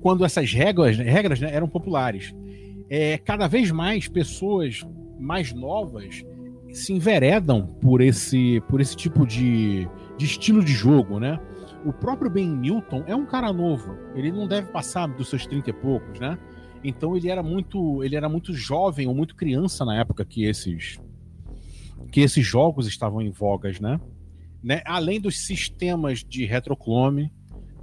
quando 0.00 0.24
essas 0.24 0.52
regras, 0.52 0.96
regras 0.96 1.40
né, 1.40 1.54
eram 1.54 1.68
populares 1.68 2.34
é, 2.88 3.18
cada 3.18 3.46
vez 3.46 3.70
mais 3.70 4.08
pessoas 4.08 4.86
mais 5.18 5.52
novas 5.52 6.24
se 6.72 6.92
enveredam 6.92 7.66
por 7.80 8.00
esse, 8.00 8.60
por 8.68 8.80
esse 8.80 8.96
tipo 8.96 9.26
de, 9.26 9.88
de 10.18 10.24
estilo 10.24 10.62
de 10.62 10.72
jogo, 10.72 11.20
né? 11.20 11.38
O 11.84 11.92
próprio 11.92 12.30
Ben 12.30 12.48
Newton 12.48 13.04
é 13.06 13.14
um 13.14 13.26
cara 13.26 13.52
novo. 13.52 13.96
Ele 14.14 14.32
não 14.32 14.48
deve 14.48 14.68
passar 14.68 15.06
dos 15.06 15.28
seus 15.28 15.46
30 15.46 15.70
e 15.70 15.72
poucos, 15.72 16.18
né? 16.18 16.38
Então 16.84 17.16
ele 17.16 17.28
era 17.30 17.42
muito, 17.42 18.04
ele 18.04 18.14
era 18.14 18.28
muito 18.28 18.52
jovem 18.52 19.06
ou 19.08 19.14
muito 19.14 19.34
criança 19.34 19.84
na 19.84 19.98
época 19.98 20.24
que 20.24 20.44
esses 20.44 21.00
que 22.12 22.20
esses 22.20 22.46
jogos 22.46 22.86
estavam 22.86 23.20
em 23.20 23.30
vogas, 23.30 23.80
né? 23.80 23.98
né? 24.62 24.82
Além 24.84 25.20
dos 25.20 25.46
sistemas 25.46 26.22
de 26.22 26.44
retroclone, 26.44 27.32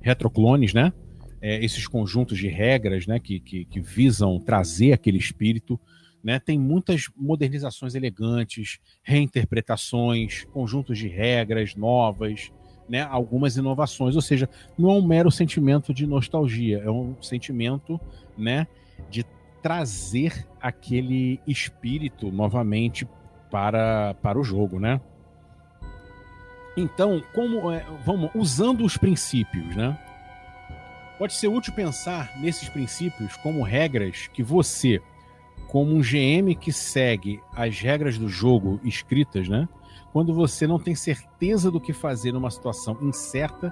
retroclones, 0.01 0.73
né? 0.73 0.93
é, 1.41 1.63
esses 1.65 1.87
conjuntos 1.87 2.37
de 2.37 2.47
regras 2.47 3.07
né, 3.07 3.19
que, 3.19 3.39
que, 3.39 3.65
que, 3.65 3.81
visam 3.81 4.39
trazer 4.39 4.93
aquele 4.93 5.17
espírito. 5.17 5.79
Né, 6.23 6.39
tem 6.39 6.59
muitas 6.59 7.05
modernizações 7.17 7.95
elegantes, 7.95 8.77
reinterpretações, 9.01 10.45
conjuntos 10.53 10.99
de 10.99 11.07
regras 11.07 11.75
novas, 11.75 12.51
né, 12.87 13.01
algumas 13.01 13.57
inovações. 13.57 14.15
Ou 14.15 14.21
seja, 14.21 14.47
não 14.77 14.91
é 14.91 14.93
um 14.93 15.05
mero 15.05 15.31
sentimento 15.31 15.91
de 15.91 16.05
nostalgia, 16.05 16.77
é 16.77 16.91
um 16.91 17.19
sentimento 17.23 17.99
né, 18.37 18.67
de 19.09 19.25
trazer 19.61 20.47
aquele 20.59 21.39
espírito 21.47 22.31
novamente 22.31 23.07
para, 23.49 24.15
para 24.15 24.39
o 24.39 24.43
jogo, 24.43 24.79
né? 24.79 24.99
Então, 26.75 27.21
como 27.33 27.69
é, 27.71 27.85
vamos 28.05 28.31
usando 28.33 28.85
os 28.85 28.97
princípios, 28.97 29.75
né? 29.75 29.97
Pode 31.19 31.33
ser 31.33 31.47
útil 31.47 31.73
pensar 31.73 32.31
nesses 32.39 32.69
princípios 32.69 33.35
como 33.37 33.61
regras 33.61 34.27
que 34.33 34.41
você, 34.41 35.01
como 35.67 35.93
um 35.93 36.01
GM 36.01 36.55
que 36.55 36.71
segue 36.71 37.39
as 37.53 37.79
regras 37.79 38.17
do 38.17 38.27
jogo 38.27 38.79
escritas, 38.83 39.47
né? 39.47 39.67
Quando 40.13 40.33
você 40.33 40.65
não 40.65 40.79
tem 40.79 40.95
certeza 40.95 41.69
do 41.69 41.79
que 41.79 41.93
fazer 41.93 42.31
numa 42.31 42.49
situação 42.49 42.97
incerta, 43.01 43.71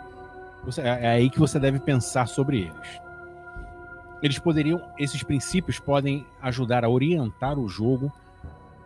você, 0.64 0.82
é, 0.82 1.06
é 1.06 1.08
aí 1.08 1.30
que 1.30 1.40
você 1.40 1.60
deve 1.60 1.80
pensar 1.80 2.28
sobre 2.28 2.60
eles. 2.62 3.09
Eles 4.22 4.38
poderiam, 4.38 4.82
esses 4.98 5.24
princípios 5.24 5.80
podem 5.80 6.26
ajudar 6.42 6.84
a 6.84 6.90
orientar 6.90 7.58
o 7.58 7.70
jogo, 7.70 8.12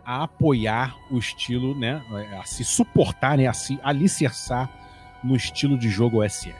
a 0.04 0.22
apoiar 0.22 0.96
o 1.10 1.18
estilo, 1.18 1.74
né? 1.74 2.04
A 2.40 2.44
se 2.44 2.64
suportar, 2.64 3.38
né? 3.38 3.46
A 3.46 3.52
se 3.52 3.78
alicerçar 3.82 4.70
no 5.24 5.34
estilo 5.34 5.78
de 5.78 5.88
jogo 5.88 6.22
SR. 6.22 6.54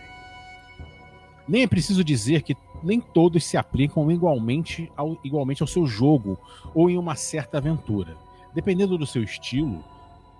Nem 1.46 1.62
é 1.62 1.66
preciso 1.66 2.02
dizer 2.02 2.42
que 2.42 2.56
nem 2.82 3.00
todos 3.00 3.44
se 3.44 3.56
aplicam 3.56 4.10
igualmente 4.10 4.90
ao, 4.96 5.18
igualmente 5.22 5.62
ao 5.62 5.66
seu 5.66 5.86
jogo 5.86 6.38
ou 6.74 6.88
em 6.88 6.98
uma 6.98 7.14
certa 7.14 7.58
aventura. 7.58 8.16
Dependendo 8.54 8.96
do 8.96 9.06
seu 9.06 9.22
estilo, 9.22 9.84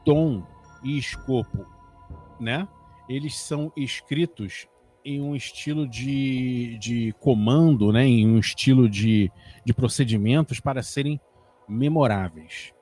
tom 0.04 0.42
e 0.82 0.98
escopo, 0.98 1.66
né? 2.40 2.66
Eles 3.08 3.36
são 3.38 3.70
escritos 3.76 4.66
em 5.04 5.20
um 5.20 5.36
estilo 5.36 5.86
de, 5.86 6.78
de 6.78 7.14
comando, 7.20 7.92
né? 7.92 8.06
em 8.06 8.26
um 8.26 8.38
estilo 8.38 8.88
de, 8.88 9.30
de 9.64 9.74
procedimentos 9.74 10.60
para 10.60 10.82
serem 10.82 11.20
memoráveis. 11.68 12.72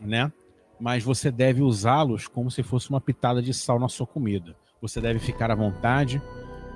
Né? 0.00 0.30
Mas 0.78 1.02
você 1.02 1.30
deve 1.30 1.62
usá-los 1.62 2.28
como 2.28 2.50
se 2.50 2.62
fosse 2.62 2.90
uma 2.90 3.00
pitada 3.00 3.40
de 3.40 3.54
sal 3.54 3.78
na 3.78 3.88
sua 3.88 4.06
comida. 4.06 4.54
Você 4.80 5.00
deve 5.00 5.20
ficar 5.20 5.50
à 5.50 5.54
vontade 5.54 6.20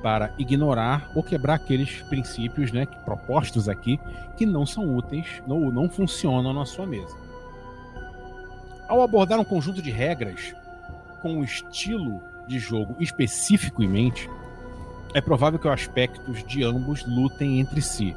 para 0.02 0.34
ignorar 0.38 1.10
ou 1.14 1.22
quebrar 1.22 1.54
aqueles 1.54 2.02
princípios 2.02 2.70
né, 2.72 2.86
propostos 3.04 3.68
aqui 3.68 3.98
que 4.36 4.46
não 4.46 4.64
são 4.64 4.96
úteis 4.96 5.42
ou 5.46 5.60
não, 5.60 5.72
não 5.72 5.90
funcionam 5.90 6.52
na 6.52 6.64
sua 6.64 6.86
mesa. 6.86 7.16
Ao 8.88 9.02
abordar 9.02 9.40
um 9.40 9.44
conjunto 9.44 9.82
de 9.82 9.90
regras 9.90 10.54
com 11.20 11.38
um 11.38 11.44
estilo 11.44 12.22
de 12.46 12.58
jogo 12.58 12.94
específico 13.00 13.82
em 13.82 13.88
mente, 13.88 14.30
é 15.16 15.20
provável 15.22 15.58
que 15.58 15.66
os 15.66 15.72
aspectos 15.72 16.44
de 16.44 16.62
ambos 16.62 17.02
lutem 17.06 17.58
entre 17.58 17.80
si. 17.80 18.14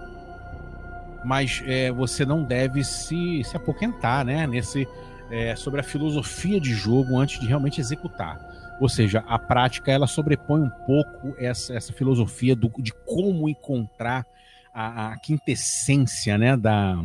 Mas 1.23 1.63
é, 1.65 1.89
você 1.93 2.25
não 2.25 2.43
deve 2.43 2.83
se, 2.83 3.41
se 3.45 3.55
apoquentar 3.55 4.25
né, 4.25 4.45
nesse, 4.45 4.85
é, 5.31 5.55
sobre 5.55 5.79
a 5.79 5.83
filosofia 5.83 6.59
de 6.59 6.73
jogo 6.73 7.17
antes 7.17 7.39
de 7.39 7.47
realmente 7.47 7.79
executar. 7.79 8.37
Ou 8.81 8.89
seja, 8.89 9.23
a 9.29 9.39
prática 9.39 9.89
ela 9.89 10.07
sobrepõe 10.07 10.61
um 10.61 10.69
pouco 10.69 11.33
essa, 11.37 11.73
essa 11.73 11.93
filosofia 11.93 12.53
do, 12.53 12.69
de 12.79 12.91
como 13.05 13.47
encontrar 13.47 14.25
a, 14.73 15.13
a 15.13 15.19
quintessência 15.19 16.37
né, 16.37 16.57
da, 16.57 17.01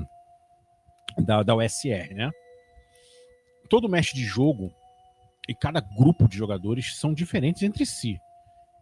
da, 1.18 1.44
da. 1.44 1.54
Né? 1.54 2.30
Todo 3.70 3.88
mestre 3.88 4.18
de 4.18 4.24
jogo 4.24 4.72
e 5.48 5.54
cada 5.54 5.80
grupo 5.80 6.28
de 6.28 6.36
jogadores 6.36 6.96
são 6.98 7.14
diferentes 7.14 7.62
entre 7.62 7.86
si. 7.86 8.18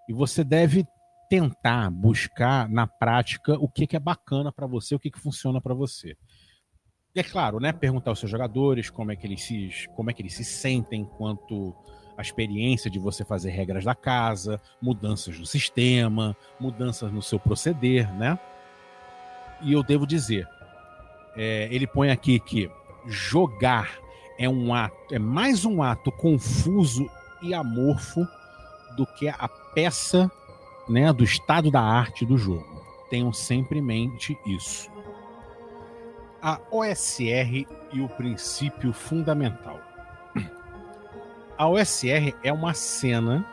E 0.08 0.14
você 0.14 0.42
deve 0.42 0.86
tentar 1.32 1.88
buscar 1.88 2.68
na 2.68 2.86
prática 2.86 3.54
o 3.54 3.66
que, 3.66 3.86
que 3.86 3.96
é 3.96 3.98
bacana 3.98 4.52
para 4.52 4.66
você, 4.66 4.94
o 4.94 4.98
que, 4.98 5.10
que 5.10 5.18
funciona 5.18 5.62
para 5.62 5.72
você. 5.72 6.14
E 7.14 7.20
é 7.20 7.22
claro, 7.22 7.58
né, 7.58 7.72
perguntar 7.72 8.10
aos 8.10 8.18
seus 8.18 8.30
jogadores 8.30 8.90
como 8.90 9.12
é 9.12 9.16
que 9.16 9.26
eles 9.26 9.42
se, 9.42 9.70
como 9.96 10.10
é 10.10 10.12
que 10.12 10.20
eles 10.20 10.34
se 10.34 10.44
sentem 10.44 11.06
quanto 11.06 11.74
a 12.18 12.20
experiência 12.20 12.90
de 12.90 12.98
você 12.98 13.24
fazer 13.24 13.48
regras 13.48 13.82
da 13.82 13.94
casa, 13.94 14.60
mudanças 14.78 15.38
no 15.38 15.46
sistema, 15.46 16.36
mudanças 16.60 17.10
no 17.10 17.22
seu 17.22 17.40
proceder, 17.40 18.12
né? 18.12 18.38
E 19.62 19.72
eu 19.72 19.82
devo 19.82 20.06
dizer, 20.06 20.46
é, 21.34 21.66
ele 21.70 21.86
põe 21.86 22.10
aqui 22.10 22.38
que 22.40 22.70
jogar 23.06 23.98
é 24.38 24.46
um 24.46 24.74
ato, 24.74 25.14
é 25.14 25.18
mais 25.18 25.64
um 25.64 25.82
ato 25.82 26.12
confuso 26.12 27.08
e 27.40 27.54
amorfo 27.54 28.20
do 28.98 29.06
que 29.06 29.30
a 29.30 29.48
peça, 29.74 30.30
né, 30.88 31.12
do 31.12 31.24
estado 31.24 31.70
da 31.70 31.80
arte 31.80 32.24
do 32.24 32.36
jogo. 32.36 32.82
Tenham 33.10 33.32
sempre 33.32 33.78
em 33.78 33.82
mente 33.82 34.38
isso. 34.46 34.90
A 36.40 36.58
OSR 36.70 37.66
e 37.92 38.00
o 38.00 38.08
princípio 38.08 38.92
fundamental. 38.92 39.80
A 41.56 41.68
OSR 41.68 42.34
é 42.42 42.52
uma 42.52 42.74
cena 42.74 43.46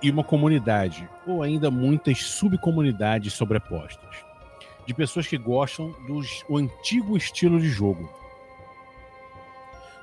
e 0.00 0.10
uma 0.10 0.22
comunidade, 0.22 1.08
ou 1.26 1.42
ainda 1.42 1.70
muitas 1.70 2.22
subcomunidades 2.22 3.32
sobrepostas, 3.32 4.16
de 4.86 4.92
pessoas 4.92 5.26
que 5.26 5.38
gostam 5.38 5.94
do 6.06 6.20
antigo 6.56 7.16
estilo 7.16 7.58
de 7.58 7.68
jogo. 7.68 8.08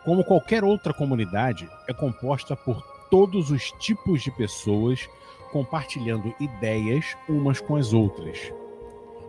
Como 0.03 0.23
qualquer 0.23 0.63
outra 0.63 0.91
comunidade, 0.91 1.69
é 1.87 1.93
composta 1.93 2.55
por 2.55 2.81
todos 3.11 3.51
os 3.51 3.71
tipos 3.73 4.23
de 4.23 4.31
pessoas 4.31 5.07
compartilhando 5.51 6.33
ideias 6.39 7.15
umas 7.27 7.59
com 7.59 7.75
as 7.75 7.93
outras. 7.93 8.51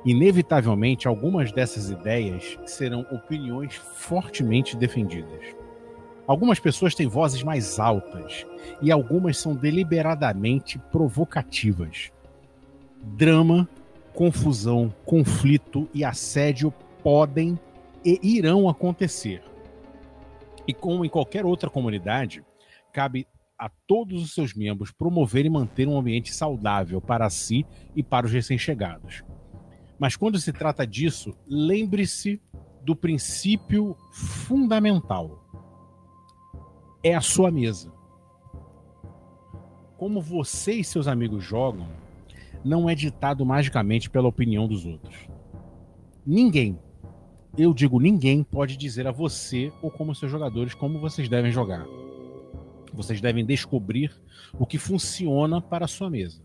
Inevitavelmente, 0.04 1.06
algumas 1.06 1.52
dessas 1.52 1.90
ideias 1.90 2.58
serão 2.66 3.06
opiniões 3.10 3.74
fortemente 3.74 4.76
defendidas. 4.76 5.54
Algumas 6.26 6.58
pessoas 6.58 6.94
têm 6.94 7.06
vozes 7.06 7.42
mais 7.42 7.78
altas 7.78 8.46
e 8.80 8.90
algumas 8.90 9.38
são 9.38 9.54
deliberadamente 9.54 10.78
provocativas. 10.90 12.10
Drama, 13.02 13.68
confusão, 14.14 14.92
conflito 15.04 15.88
e 15.92 16.04
assédio 16.04 16.72
podem 17.02 17.58
e 18.04 18.18
irão 18.22 18.68
acontecer. 18.68 19.42
E 20.66 20.72
como 20.72 21.04
em 21.04 21.08
qualquer 21.08 21.44
outra 21.44 21.68
comunidade, 21.68 22.44
cabe 22.92 23.26
a 23.62 23.70
todos 23.86 24.20
os 24.20 24.34
seus 24.34 24.54
membros 24.54 24.90
promover 24.90 25.46
e 25.46 25.48
manter 25.48 25.86
um 25.86 25.96
ambiente 25.96 26.34
saudável 26.34 27.00
para 27.00 27.30
si 27.30 27.64
e 27.94 28.02
para 28.02 28.26
os 28.26 28.32
recém-chegados. 28.32 29.22
Mas 30.00 30.16
quando 30.16 30.36
se 30.40 30.52
trata 30.52 30.84
disso, 30.84 31.32
lembre-se 31.46 32.42
do 32.84 32.96
princípio 32.96 33.96
fundamental 34.12 35.46
é 37.04 37.14
a 37.14 37.20
sua 37.20 37.52
mesa. 37.52 37.92
como 39.96 40.20
você 40.20 40.72
e 40.72 40.84
seus 40.84 41.06
amigos 41.06 41.44
jogam 41.44 41.86
não 42.64 42.90
é 42.90 42.94
ditado 42.96 43.46
magicamente 43.46 44.10
pela 44.10 44.26
opinião 44.26 44.66
dos 44.66 44.84
outros. 44.84 45.28
Ninguém, 46.26 46.76
eu 47.56 47.72
digo 47.72 48.00
ninguém, 48.00 48.42
pode 48.42 48.76
dizer 48.76 49.06
a 49.06 49.12
você 49.12 49.72
ou 49.80 49.88
como 49.88 50.12
seus 50.16 50.32
jogadores 50.32 50.74
como 50.74 50.98
vocês 50.98 51.28
devem 51.28 51.52
jogar. 51.52 51.86
Vocês 52.92 53.20
devem 53.20 53.44
descobrir 53.44 54.12
o 54.58 54.66
que 54.66 54.78
funciona 54.78 55.60
para 55.60 55.84
a 55.84 55.88
sua 55.88 56.10
mesa. 56.10 56.42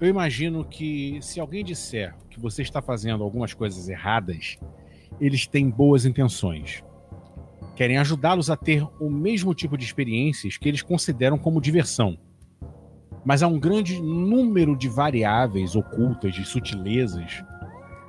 Eu 0.00 0.08
imagino 0.08 0.64
que 0.64 1.18
se 1.20 1.40
alguém 1.40 1.64
disser 1.64 2.14
que 2.30 2.40
você 2.40 2.62
está 2.62 2.80
fazendo 2.80 3.22
algumas 3.22 3.52
coisas 3.54 3.88
erradas, 3.88 4.56
eles 5.20 5.46
têm 5.46 5.68
boas 5.68 6.04
intenções 6.04 6.82
querem 7.80 7.96
ajudá-los 7.96 8.50
a 8.50 8.56
ter 8.58 8.86
o 9.00 9.08
mesmo 9.08 9.54
tipo 9.54 9.74
de 9.74 9.86
experiências 9.86 10.58
que 10.58 10.68
eles 10.68 10.82
consideram 10.82 11.38
como 11.38 11.62
diversão. 11.62 12.18
Mas 13.24 13.42
há 13.42 13.48
um 13.48 13.58
grande 13.58 13.98
número 14.02 14.76
de 14.76 14.86
variáveis 14.86 15.74
ocultas, 15.74 16.34
de 16.34 16.44
sutilezas, 16.44 17.42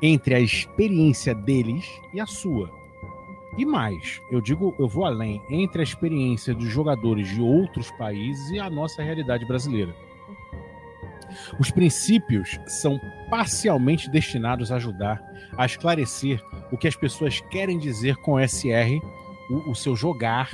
entre 0.02 0.36
a 0.36 0.42
experiência 0.42 1.34
deles 1.34 1.86
e 2.14 2.20
a 2.20 2.26
sua. 2.26 2.70
E 3.58 3.66
mais, 3.66 4.22
eu 4.32 4.40
digo, 4.40 4.74
eu 4.80 4.88
vou 4.88 5.06
além, 5.06 5.42
entre 5.50 5.82
a 5.82 5.84
experiência 5.84 6.54
dos 6.54 6.70
jogadores 6.70 7.28
de 7.28 7.42
outros 7.42 7.92
países 7.92 8.50
e 8.50 8.60
a 8.60 8.70
nossa 8.70 9.04
realidade 9.04 9.46
brasileira. 9.46 9.94
Os 11.60 11.70
princípios 11.70 12.60
são 12.68 13.00
parcialmente 13.30 14.10
destinados 14.10 14.72
a 14.72 14.76
ajudar 14.76 15.22
a 15.58 15.66
esclarecer 15.66 16.42
o 16.72 16.78
que 16.78 16.88
as 16.88 16.96
pessoas 16.96 17.42
querem 17.42 17.78
dizer 17.78 18.16
com 18.18 18.40
SR 18.40 19.00
o, 19.50 19.72
o 19.72 19.76
seu 19.76 19.96
jogar 19.96 20.50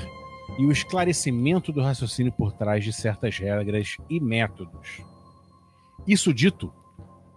e 0.58 0.66
o 0.66 0.72
esclarecimento 0.72 1.72
do 1.72 1.82
raciocínio 1.82 2.32
por 2.32 2.52
trás 2.52 2.84
de 2.84 2.92
certas 2.92 3.38
regras 3.38 3.98
e 4.10 4.20
métodos. 4.20 5.04
Isso 6.08 6.34
dito, 6.34 6.74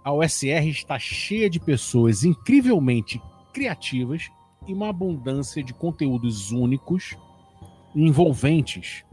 a 0.03 0.13
OSR 0.13 0.69
está 0.69 0.99
cheia 0.99 1.51
de 1.51 1.61
pessoas 1.61 2.25
incrivelmente 2.25 3.21
criativas 3.53 4.31
e 4.67 4.75
uma 4.75 4.89
abundância 4.89 5.63
de 5.63 5.73
conteúdos 5.73 6.51
únicos 6.51 7.17
envolventes 7.95 9.05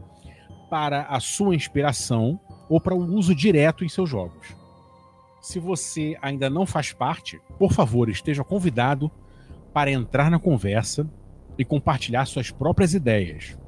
para 0.70 1.02
a 1.02 1.20
sua 1.20 1.54
inspiração 1.54 2.38
ou 2.68 2.80
para 2.80 2.94
o 2.94 3.14
uso 3.14 3.34
direto 3.34 3.84
em 3.84 3.88
seus 3.88 4.08
jogos. 4.08 4.56
Se 5.40 5.58
você 5.58 6.16
ainda 6.20 6.50
não 6.50 6.66
faz 6.66 6.92
parte, 6.92 7.40
por 7.58 7.72
favor, 7.72 8.08
esteja 8.08 8.44
convidado 8.44 9.10
para 9.72 9.90
entrar 9.90 10.30
na 10.30 10.38
conversa 10.38 11.08
e 11.56 11.64
compartilhar 11.64 12.26
suas 12.26 12.50
próprias 12.50 12.94
ideias. 12.94 13.58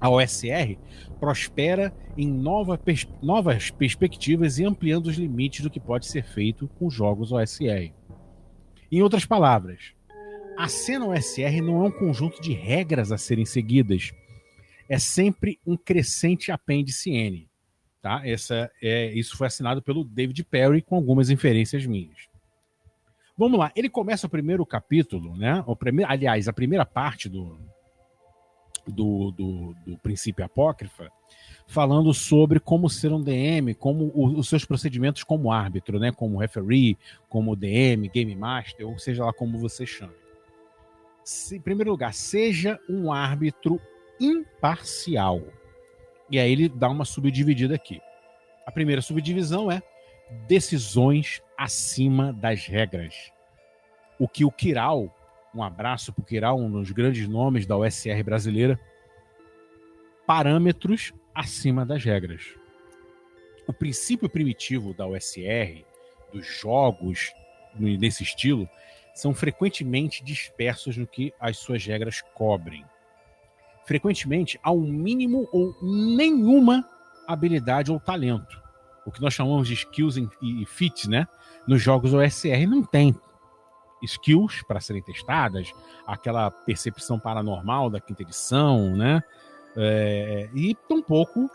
A 0.00 0.08
OSR 0.08 0.78
prospera 1.18 1.92
em 2.16 2.28
nova 2.28 2.78
pers 2.78 3.08
novas 3.20 3.70
perspectivas 3.70 4.58
e 4.58 4.64
ampliando 4.64 5.06
os 5.06 5.16
limites 5.16 5.62
do 5.62 5.70
que 5.70 5.80
pode 5.80 6.06
ser 6.06 6.24
feito 6.24 6.68
com 6.78 6.88
jogos 6.88 7.32
OSR. 7.32 7.92
Em 8.90 9.02
outras 9.02 9.26
palavras, 9.26 9.94
a 10.58 10.66
cena 10.66 11.06
OSR 11.06 11.62
não 11.62 11.84
é 11.84 11.86
um 11.86 11.90
conjunto 11.92 12.42
de 12.42 12.52
regras 12.52 13.12
a 13.12 13.16
serem 13.16 13.46
seguidas, 13.46 14.12
é 14.88 14.98
sempre 14.98 15.60
um 15.64 15.76
crescente 15.76 16.50
apêndice 16.50 17.10
N. 17.12 17.48
Tá? 18.02 18.22
Essa 18.24 18.68
é, 18.82 19.12
isso 19.12 19.36
foi 19.36 19.46
assinado 19.46 19.80
pelo 19.80 20.02
David 20.02 20.42
Perry 20.42 20.82
com 20.82 20.96
algumas 20.96 21.30
inferências 21.30 21.86
minhas. 21.86 22.26
Vamos 23.36 23.56
lá, 23.56 23.70
ele 23.76 23.88
começa 23.88 24.26
o 24.26 24.30
primeiro 24.30 24.66
capítulo, 24.66 25.36
né? 25.36 25.62
O 25.64 25.76
primeiro, 25.76 26.10
aliás, 26.10 26.48
a 26.48 26.52
primeira 26.52 26.84
parte 26.84 27.28
do, 27.28 27.56
do, 28.84 29.30
do, 29.30 29.76
do 29.86 29.98
princípio 29.98 30.44
apócrifa, 30.44 31.08
falando 31.68 32.12
sobre 32.12 32.58
como 32.58 32.90
ser 32.90 33.12
um 33.12 33.22
DM, 33.22 33.74
como 33.74 34.10
o, 34.12 34.40
os 34.40 34.48
seus 34.48 34.64
procedimentos 34.64 35.22
como 35.22 35.52
árbitro, 35.52 36.00
né? 36.00 36.10
Como 36.10 36.38
referee, 36.38 36.98
como 37.28 37.54
DM, 37.54 38.08
game 38.08 38.34
master, 38.34 38.88
ou 38.88 38.98
seja 38.98 39.24
lá 39.24 39.32
como 39.32 39.56
você 39.56 39.86
chame. 39.86 40.27
Se, 41.28 41.56
em 41.56 41.60
primeiro 41.60 41.90
lugar, 41.90 42.14
seja 42.14 42.80
um 42.88 43.12
árbitro 43.12 43.78
imparcial. 44.18 45.42
E 46.30 46.38
aí 46.38 46.50
ele 46.50 46.70
dá 46.70 46.88
uma 46.88 47.04
subdividida 47.04 47.74
aqui. 47.74 48.00
A 48.64 48.72
primeira 48.72 49.02
subdivisão 49.02 49.70
é 49.70 49.82
decisões 50.46 51.42
acima 51.54 52.32
das 52.32 52.64
regras. 52.64 53.30
O 54.18 54.26
que 54.26 54.42
o 54.42 54.50
Kiral, 54.50 55.14
um 55.54 55.62
abraço 55.62 56.14
para 56.14 56.22
o 56.22 56.24
Kiral, 56.24 56.58
um 56.58 56.70
dos 56.70 56.90
grandes 56.92 57.28
nomes 57.28 57.66
da 57.66 57.76
USR 57.76 58.22
brasileira, 58.24 58.80
parâmetros 60.26 61.12
acima 61.34 61.84
das 61.84 62.02
regras. 62.02 62.54
O 63.66 63.72
princípio 63.74 64.30
primitivo 64.30 64.94
da 64.94 65.06
USR, 65.06 65.84
dos 66.32 66.46
jogos 66.46 67.34
nesse 67.78 68.22
estilo, 68.22 68.66
são 69.20 69.34
frequentemente 69.34 70.24
dispersos 70.24 70.96
no 70.96 71.06
que 71.06 71.32
as 71.40 71.58
suas 71.58 71.84
regras 71.84 72.22
cobrem. 72.34 72.84
Frequentemente 73.84 74.58
há 74.62 74.70
um 74.70 74.82
mínimo 74.82 75.48
ou 75.52 75.74
nenhuma 75.82 76.86
habilidade 77.26 77.90
ou 77.90 77.98
talento 77.98 78.68
o 79.08 79.10
que 79.10 79.22
nós 79.22 79.32
chamamos 79.32 79.66
de 79.66 79.72
skills 79.72 80.16
e 80.42 80.66
fits, 80.66 81.08
né? 81.08 81.26
Nos 81.66 81.80
jogos 81.80 82.12
OSR 82.12 82.66
não 82.68 82.82
tem 82.82 83.18
skills 84.02 84.62
para 84.68 84.80
serem 84.80 85.02
testadas, 85.02 85.72
aquela 86.06 86.50
percepção 86.50 87.18
paranormal 87.18 87.88
da 87.88 88.00
quinta 88.00 88.20
edição, 88.22 88.94
né? 88.94 89.22
É, 89.74 90.50
e 90.54 90.74
tampouco 90.86 91.50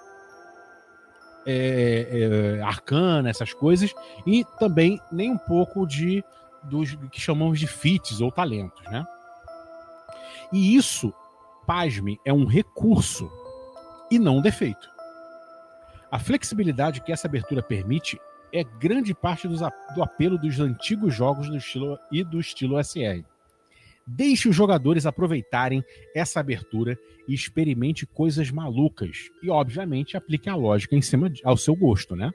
é, 1.46 2.58
é, 2.58 2.62
arcana, 2.64 3.30
essas 3.30 3.54
coisas, 3.54 3.94
e 4.26 4.44
também 4.58 5.00
nem 5.12 5.32
um 5.32 5.38
pouco 5.38 5.86
de 5.86 6.24
dos 6.64 6.96
que 7.12 7.20
chamamos 7.20 7.60
de 7.60 7.68
fits 7.68 8.22
ou 8.22 8.32
talentos, 8.32 8.84
né? 8.86 9.06
E 10.52 10.76
isso, 10.76 11.14
pasme, 11.66 12.20
é 12.26 12.32
um 12.32 12.46
recurso 12.46 13.32
e 14.12 14.20
não 14.20 14.38
um 14.38 14.42
defeito. 14.42 14.88
A 16.12 16.20
flexibilidade 16.20 17.02
que 17.02 17.12
essa 17.12 17.28
abertura 17.28 17.64
permite 17.64 18.20
é 18.54 18.64
grande 18.64 19.16
parte 19.16 19.48
do 19.48 20.04
apelo 20.04 20.38
dos 20.38 20.60
antigos 20.60 21.16
jogos 21.16 21.50
do 21.50 21.58
estilo 21.58 21.98
e 22.12 22.24
do 22.24 22.40
estilo 22.40 22.78
SR. 22.84 23.26
Deixe 24.06 24.48
os 24.48 24.56
jogadores 24.56 25.08
aproveitarem 25.08 25.84
essa 26.14 26.40
abertura 26.40 27.00
e 27.28 27.34
experimente 27.34 28.06
coisas 28.06 28.52
malucas 28.52 29.30
e, 29.42 29.50
obviamente, 29.50 30.16
aplique 30.16 30.50
a 30.50 30.56
lógica 30.56 30.96
em 30.96 31.02
cima 31.02 31.30
de, 31.30 31.42
ao 31.44 31.58
seu 31.58 31.76
gosto, 31.76 32.16
né? 32.16 32.32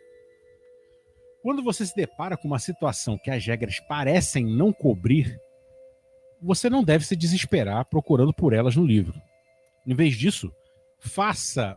Quando 1.43 1.63
você 1.63 1.87
se 1.87 1.95
depara 1.95 2.37
com 2.37 2.49
uma 2.49 2.59
situação 2.59 3.19
que 3.19 3.31
as 3.31 3.45
regras 3.45 3.79
parecem 3.81 4.45
não 4.45 4.73
cobrir, 4.73 5.39
você 6.43 6.69
não 6.69 6.83
deve 6.83 7.05
se 7.05 7.17
desesperar 7.17 7.85
procurando 7.87 8.33
por 8.33 8.53
elas 8.53 8.77
no 8.77 8.85
livro. 8.85 9.21
Em 9.87 9.95
vez 9.95 10.17
disso, 10.17 10.53
faça 10.99 11.77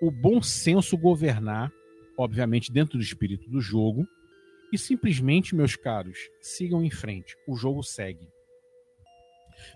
o 0.00 0.10
bom 0.10 0.42
senso 0.42 0.96
governar, 0.96 1.72
obviamente 2.16 2.70
dentro 2.70 2.98
do 2.98 3.02
espírito 3.02 3.50
do 3.50 3.60
jogo, 3.60 4.06
e 4.72 4.78
simplesmente, 4.78 5.54
meus 5.54 5.74
caros, 5.74 6.18
sigam 6.40 6.84
em 6.84 6.90
frente. 6.90 7.34
O 7.46 7.56
jogo 7.56 7.82
segue. 7.82 8.28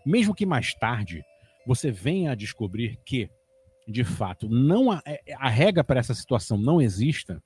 Mesmo 0.05 0.35
que 0.35 0.47
mais 0.47 0.75
tarde 0.75 1.25
você 1.67 1.91
venha 1.91 2.33
a 2.33 2.37
descobrir 2.37 2.99
que, 3.05 3.31
de 3.89 4.05
fato, 4.05 4.49
não 4.49 4.91
a, 4.91 5.03
é, 5.07 5.21
a 5.39 5.49
regra 5.49 5.83
para 5.83 6.01
essa 6.01 6.15
situação 6.15 6.59
não 6.59 6.81
exista, 6.81 7.43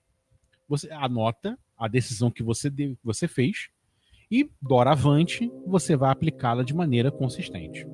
você 0.68 0.90
anota 0.90 1.56
a 1.78 1.88
decisão 1.88 2.30
que 2.30 2.42
você, 2.42 2.70
de, 2.70 2.96
você 3.02 3.28
fez 3.28 3.68
e, 4.30 4.48
doravante, 4.60 5.50
você 5.66 5.96
vai 5.96 6.10
aplicá-la 6.10 6.62
de 6.62 6.74
maneira 6.74 7.10
consistente. 7.10 7.86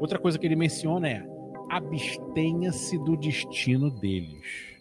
Outra 0.00 0.18
coisa 0.18 0.38
que 0.38 0.46
ele 0.46 0.56
menciona 0.56 1.08
é 1.08 1.24
abstenha-se 1.70 2.98
do 2.98 3.16
destino 3.16 3.90
deles. 3.90 4.72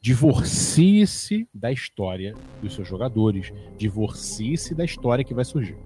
Divorcie-se 0.00 1.48
da 1.52 1.72
história 1.72 2.34
dos 2.62 2.74
seus 2.74 2.86
jogadores. 2.86 3.52
Divorcie-se 3.76 4.74
da 4.74 4.84
história 4.84 5.24
que 5.24 5.34
vai 5.34 5.44
surgir. 5.44 5.76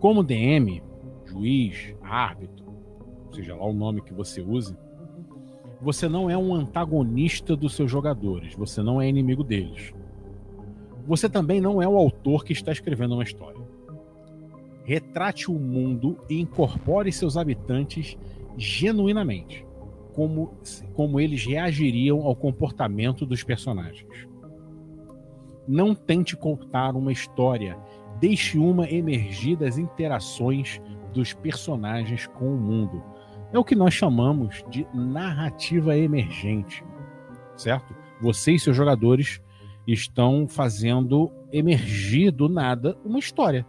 Como 0.00 0.24
DM, 0.24 0.82
juiz, 1.26 1.94
árbitro, 2.02 2.64
seja 3.32 3.54
lá 3.54 3.64
o 3.64 3.72
nome 3.72 4.02
que 4.02 4.12
você 4.12 4.40
use, 4.40 4.76
você 5.84 6.08
não 6.08 6.28
é 6.30 6.36
um 6.36 6.54
antagonista 6.54 7.54
dos 7.54 7.74
seus 7.76 7.90
jogadores, 7.90 8.54
você 8.54 8.82
não 8.82 9.00
é 9.00 9.08
inimigo 9.08 9.44
deles. 9.44 9.92
Você 11.06 11.28
também 11.28 11.60
não 11.60 11.80
é 11.82 11.86
o 11.86 11.96
autor 11.96 12.44
que 12.44 12.52
está 12.52 12.72
escrevendo 12.72 13.12
uma 13.14 13.22
história 13.22 13.64
retrate 14.84 15.50
o 15.50 15.54
mundo 15.54 16.18
e 16.28 16.38
incorpore 16.38 17.10
seus 17.10 17.36
habitantes 17.36 18.16
genuinamente, 18.56 19.66
como, 20.12 20.52
como 20.92 21.18
eles 21.18 21.44
reagiriam 21.44 22.22
ao 22.22 22.36
comportamento 22.36 23.26
dos 23.26 23.42
personagens. 23.42 24.28
Não 25.66 25.94
tente 25.94 26.36
contar 26.36 26.94
uma 26.94 27.10
história, 27.10 27.76
deixe 28.20 28.58
uma 28.58 28.88
emergir 28.88 29.56
das 29.56 29.78
interações 29.78 30.80
dos 31.14 31.32
personagens 31.32 32.26
com 32.26 32.54
o 32.54 32.60
mundo. 32.60 33.02
É 33.54 33.58
o 33.58 33.64
que 33.64 33.76
nós 33.76 33.94
chamamos 33.94 34.64
de 34.68 34.84
narrativa 34.92 35.96
emergente, 35.96 36.84
certo? 37.56 37.94
Você 38.20 38.52
e 38.52 38.58
seus 38.58 38.76
jogadores 38.76 39.40
estão 39.86 40.48
fazendo 40.48 41.30
emergir 41.52 42.32
do 42.32 42.48
nada 42.48 42.98
uma 43.04 43.18
história 43.18 43.66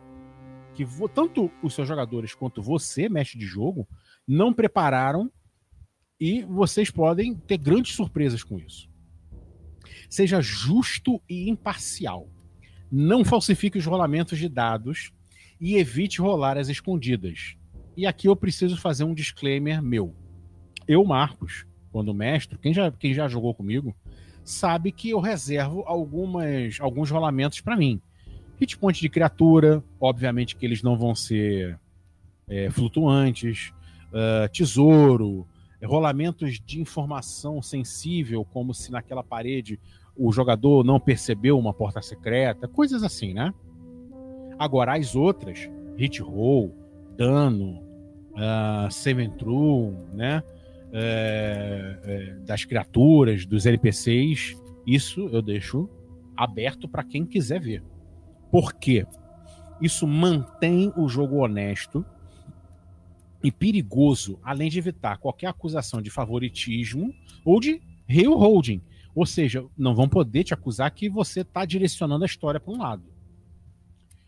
que 0.73 0.85
tanto 1.13 1.49
os 1.63 1.73
seus 1.73 1.87
jogadores 1.87 2.35
quanto 2.35 2.61
você, 2.61 3.07
mestre 3.07 3.39
de 3.39 3.45
jogo, 3.45 3.87
não 4.27 4.53
prepararam 4.53 5.31
e 6.19 6.43
vocês 6.43 6.91
podem 6.91 7.33
ter 7.33 7.57
grandes 7.57 7.95
surpresas 7.95 8.43
com 8.43 8.59
isso. 8.59 8.89
Seja 10.09 10.41
justo 10.41 11.21
e 11.29 11.49
imparcial. 11.49 12.27
Não 12.91 13.23
falsifique 13.23 13.77
os 13.77 13.85
rolamentos 13.85 14.37
de 14.37 14.49
dados 14.49 15.13
e 15.61 15.77
evite 15.77 16.19
rolar 16.21 16.57
as 16.57 16.67
escondidas. 16.67 17.55
E 17.95 18.05
aqui 18.05 18.27
eu 18.27 18.35
preciso 18.35 18.77
fazer 18.77 19.03
um 19.03 19.13
disclaimer 19.13 19.81
meu. 19.81 20.13
Eu, 20.87 21.03
Marcos, 21.05 21.65
quando 21.91 22.13
mestre, 22.13 22.57
quem 22.57 22.73
já, 22.73 22.91
quem 22.91 23.13
já 23.13 23.27
jogou 23.27 23.53
comigo, 23.53 23.95
sabe 24.43 24.91
que 24.91 25.09
eu 25.09 25.19
reservo 25.19 25.83
algumas, 25.87 26.79
alguns 26.79 27.09
rolamentos 27.09 27.61
para 27.61 27.77
mim. 27.77 28.01
Hit 28.59 28.77
point 28.77 28.99
de 28.99 29.09
criatura, 29.09 29.83
obviamente 29.99 30.55
que 30.55 30.65
eles 30.65 30.83
não 30.83 30.97
vão 30.97 31.15
ser 31.15 31.79
é, 32.47 32.69
flutuantes, 32.69 33.73
uh, 34.11 34.47
tesouro, 34.51 35.47
rolamentos 35.83 36.59
de 36.59 36.81
informação 36.81 37.61
sensível, 37.61 38.45
como 38.45 38.73
se 38.73 38.91
naquela 38.91 39.23
parede 39.23 39.79
o 40.17 40.31
jogador 40.31 40.83
não 40.83 40.99
percebeu 40.99 41.59
uma 41.59 41.73
porta 41.73 42.01
secreta, 42.01 42.67
coisas 42.67 43.03
assim, 43.03 43.33
né? 43.33 43.53
Agora, 44.57 44.95
as 44.95 45.15
outras, 45.15 45.69
hit 45.97 46.21
roll, 46.21 46.73
dano, 47.17 47.84
uh, 48.35 48.91
save 48.91 49.29
true, 49.29 49.93
né? 50.13 50.43
É, 50.97 51.99
é, 52.03 52.33
das 52.45 52.63
criaturas, 52.63 53.45
dos 53.45 53.65
NPCs, 53.65 54.55
isso 54.87 55.27
eu 55.27 55.41
deixo 55.41 55.89
aberto 56.37 56.87
para 56.87 57.03
quem 57.03 57.25
quiser 57.25 57.59
ver. 57.59 57.83
Por 58.49 58.73
quê? 58.73 59.05
Isso 59.81 60.07
mantém 60.07 60.93
o 60.95 61.09
jogo 61.09 61.43
honesto 61.43 62.05
e 63.43 63.51
perigoso, 63.51 64.39
além 64.41 64.69
de 64.69 64.79
evitar 64.79 65.17
qualquer 65.17 65.47
acusação 65.47 66.01
de 66.01 66.09
favoritismo 66.09 67.13
ou 67.43 67.59
de 67.59 67.81
railroading. 68.07 68.81
Ou 69.13 69.25
seja, 69.25 69.65
não 69.77 69.95
vão 69.95 70.07
poder 70.07 70.43
te 70.43 70.53
acusar 70.53 70.91
que 70.91 71.09
você 71.09 71.41
está 71.41 71.65
direcionando 71.65 72.23
a 72.23 72.27
história 72.27 72.59
para 72.59 72.73
um 72.73 72.77
lado. 72.77 73.03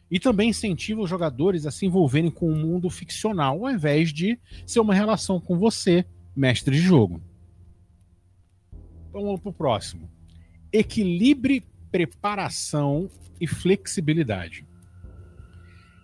E 0.10 0.20
também 0.20 0.50
incentiva 0.50 1.02
os 1.02 1.10
jogadores 1.10 1.66
a 1.66 1.72
se 1.72 1.86
envolverem 1.86 2.32
com 2.32 2.48
o 2.48 2.54
um 2.54 2.58
mundo 2.58 2.90
ficcional, 2.90 3.66
ao 3.66 3.72
invés 3.72 4.14
de 4.14 4.40
ser 4.66 4.80
uma 4.80 4.94
relação 4.94 5.40
com 5.40 5.58
você, 5.58 6.06
mestre 6.36 6.76
de 6.76 6.82
jogo. 6.82 7.22
Vamos 9.12 9.40
para 9.42 9.50
o 9.50 9.54
próximo. 9.54 10.10
Equilibre 10.72 11.64
preparação 11.92 13.10
e 13.40 13.48
flexibilidade. 13.48 14.66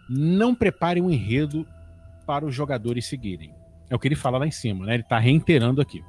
Não 0.10 0.54
prepare 0.54 1.02
um 1.02 1.10
enredo 1.10 1.66
para 2.26 2.46
os 2.46 2.54
jogadores 2.54 3.06
seguirem. 3.06 3.54
É 3.90 3.96
o 3.96 4.00
que 4.00 4.08
ele 4.08 4.16
fala 4.16 4.38
lá 4.38 4.48
em 4.48 4.52
cima, 4.52 4.86
né? 4.86 4.96
Ele 4.96 5.04
está 5.04 5.20
reiterando 5.20 5.82
aqui. 5.82 6.04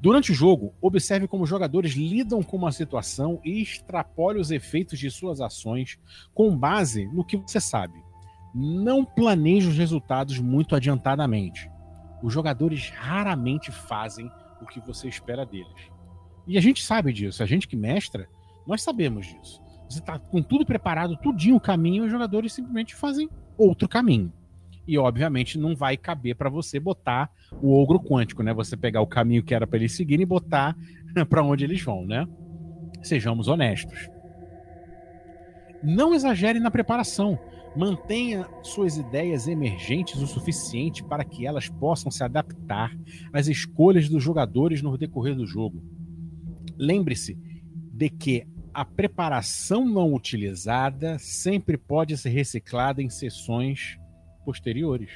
Durante 0.00 0.30
o 0.30 0.34
jogo, 0.34 0.74
observe 0.80 1.26
como 1.26 1.44
os 1.44 1.48
jogadores 1.50 1.92
lidam 1.92 2.42
com 2.42 2.56
uma 2.56 2.70
situação 2.70 3.40
e 3.44 3.62
extrapole 3.62 4.38
os 4.38 4.50
efeitos 4.50 4.98
de 4.98 5.10
suas 5.10 5.40
ações 5.40 5.98
com 6.34 6.56
base 6.56 7.06
no 7.06 7.24
que 7.24 7.36
você 7.36 7.60
sabe. 7.60 7.94
Não 8.54 9.04
planeje 9.04 9.68
os 9.68 9.76
resultados 9.76 10.38
muito 10.38 10.76
adiantadamente. 10.76 11.70
Os 12.22 12.32
jogadores 12.32 12.90
raramente 12.90 13.72
fazem 13.72 14.30
o 14.60 14.66
que 14.66 14.80
você 14.80 15.08
espera 15.08 15.44
deles. 15.44 15.90
E 16.46 16.56
a 16.56 16.60
gente 16.60 16.82
sabe 16.82 17.12
disso. 17.12 17.42
A 17.42 17.46
gente 17.46 17.66
que 17.66 17.76
mestra, 17.76 18.28
nós 18.66 18.82
sabemos 18.82 19.26
disso. 19.26 19.60
Você 19.88 20.00
está 20.00 20.18
com 20.18 20.42
tudo 20.42 20.66
preparado, 20.66 21.16
tudinho 21.16 21.56
o 21.56 21.60
caminho, 21.60 22.04
e 22.04 22.06
os 22.06 22.12
jogadores 22.12 22.52
simplesmente 22.52 22.94
fazem 22.94 23.28
outro 23.56 23.88
caminho. 23.88 24.32
E 24.86 24.96
obviamente 24.96 25.58
não 25.58 25.74
vai 25.74 25.96
caber 25.96 26.36
para 26.36 26.48
você 26.48 26.78
botar 26.78 27.30
o 27.60 27.72
ogro 27.72 27.98
quântico, 27.98 28.42
né? 28.42 28.54
Você 28.54 28.76
pegar 28.76 29.00
o 29.00 29.06
caminho 29.06 29.42
que 29.42 29.54
era 29.54 29.66
para 29.66 29.78
eles 29.78 29.92
seguirem 29.92 30.22
e 30.22 30.26
botar 30.26 30.76
para 31.28 31.42
onde 31.42 31.64
eles 31.64 31.82
vão, 31.82 32.06
né? 32.06 32.26
Sejamos 33.02 33.48
honestos. 33.48 34.08
Não 35.82 36.14
exagere 36.14 36.60
na 36.60 36.70
preparação. 36.70 37.38
Mantenha 37.76 38.48
suas 38.62 38.96
ideias 38.96 39.46
emergentes 39.46 40.20
o 40.22 40.26
suficiente 40.26 41.04
para 41.04 41.24
que 41.24 41.46
elas 41.46 41.68
possam 41.68 42.10
se 42.10 42.24
adaptar 42.24 42.96
às 43.32 43.48
escolhas 43.48 44.08
dos 44.08 44.22
jogadores 44.22 44.80
no 44.80 44.96
decorrer 44.96 45.34
do 45.34 45.46
jogo. 45.46 45.82
Lembre-se 46.78 47.38
de 47.92 48.08
que 48.08 48.46
a 48.72 48.84
preparação 48.84 49.86
não 49.86 50.12
utilizada 50.12 51.18
sempre 51.18 51.76
pode 51.78 52.16
ser 52.16 52.30
reciclada 52.30 53.02
em 53.02 53.08
sessões 53.08 53.98
posteriores. 54.46 55.10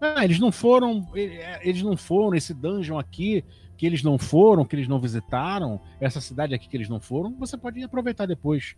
Ah, 0.00 0.24
eles 0.24 0.38
não 0.38 0.52
foram, 0.52 1.06
eles 1.14 1.82
não 1.82 1.96
foram 1.96 2.36
esse 2.36 2.54
dungeon 2.54 2.98
aqui 2.98 3.44
que 3.76 3.86
eles 3.86 4.02
não 4.02 4.16
foram, 4.18 4.64
que 4.64 4.76
eles 4.76 4.86
não 4.86 5.00
visitaram, 5.00 5.80
essa 6.00 6.20
cidade 6.20 6.54
aqui 6.54 6.68
que 6.68 6.76
eles 6.76 6.88
não 6.88 7.00
foram, 7.00 7.34
você 7.36 7.56
pode 7.56 7.82
aproveitar 7.82 8.26
depois. 8.26 8.76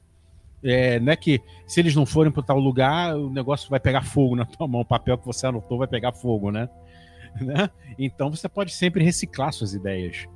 É, 0.65 0.99
não 0.99 1.13
é 1.13 1.17
que 1.17 1.41
se 1.67 1.81
eles 1.81 1.95
não 1.95 2.07
forem 2.07 2.33
para 2.33 2.43
tal 2.43 2.59
lugar, 2.59 3.15
o 3.15 3.29
negócio 3.29 3.69
vai 3.69 3.79
pegar 3.79 4.03
fogo 4.03 4.35
na 4.35 4.47
tua 4.47 4.67
mão, 4.67 4.81
o 4.81 4.87
papel 4.87 5.19
que 5.19 5.27
você 5.27 5.47
anotou 5.47 5.77
vai 5.77 5.87
pegar 5.87 6.13
fogo, 6.13 6.51
né? 6.51 6.69
né? 7.41 7.69
Então 7.99 8.31
você 8.31 8.49
pode 8.49 8.73
sempre 8.73 9.05
reciclar 9.05 9.53
suas 9.53 9.75
ideias. 9.75 10.27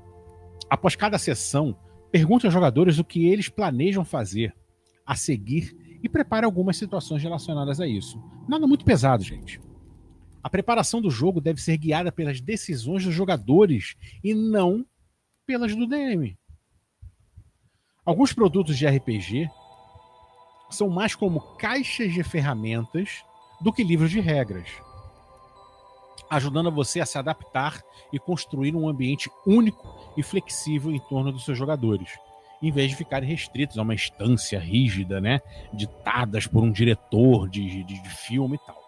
Após 0.69 0.95
cada 0.95 1.19
sessão, 1.19 1.75
Pergunte 2.11 2.45
aos 2.45 2.53
jogadores 2.53 2.99
o 2.99 3.05
que 3.05 3.29
eles 3.29 3.49
planejam 3.49 4.05
fazer 4.05 4.53
a 5.07 5.15
seguir 5.15 5.77
e 6.03 6.09
prepare 6.09 6.45
algumas 6.45 6.77
situações 6.77 7.23
relacionadas 7.23 7.81
a 7.81 7.87
isso. 7.87 8.23
Nada 8.49 8.67
muito 8.67 8.85
pesado, 8.85 9.23
gente. 9.23 9.61
A 10.43 10.49
preparação 10.49 11.01
do 11.03 11.11
jogo 11.11 11.41
deve 11.41 11.61
ser 11.61 11.77
guiada 11.77 12.11
pelas 12.11 12.41
decisões 12.41 13.05
dos 13.05 13.15
jogadores 13.15 13.95
e 14.25 14.35
não 14.35 14.87
pelas 15.47 15.75
do 15.75 15.87
DM. 15.87 16.39
Alguns 18.05 18.33
produtos 18.33 18.79
de 18.79 18.87
RPG 18.87 19.51
são 20.71 20.89
mais 20.89 21.15
como 21.15 21.41
caixas 21.57 22.13
de 22.13 22.23
ferramentas 22.23 23.23
do 23.61 23.73
que 23.73 23.85
livros 23.85 24.11
de 24.11 24.21
regras, 24.21 24.69
ajudando 26.31 26.71
você 26.71 27.01
a 27.01 27.07
se 27.07 27.19
adaptar 27.19 27.83
e 28.13 28.19
construir 28.19 28.75
um 28.75 28.89
ambiente 28.89 29.31
único 29.47 30.13
e 30.17 30.23
flexível 30.23 30.91
em 30.91 31.01
torno 31.01 31.31
dos 31.31 31.45
seus 31.45 31.59
jogadores, 31.59 32.19
em 32.63 32.71
vez 32.71 32.91
de 32.91 32.97
ficarem 32.97 33.29
restritos 33.29 33.79
a 33.79 33.83
uma 33.83 33.95
instância 33.95 34.59
rígida, 34.59 35.21
né, 35.21 35.41
ditadas 35.73 36.47
por 36.47 36.63
um 36.63 36.71
diretor 36.71 37.49
de, 37.49 37.85
de, 37.85 38.03
de 38.03 38.09
filme 38.11 38.57
e 38.57 38.67
tal. 38.67 38.81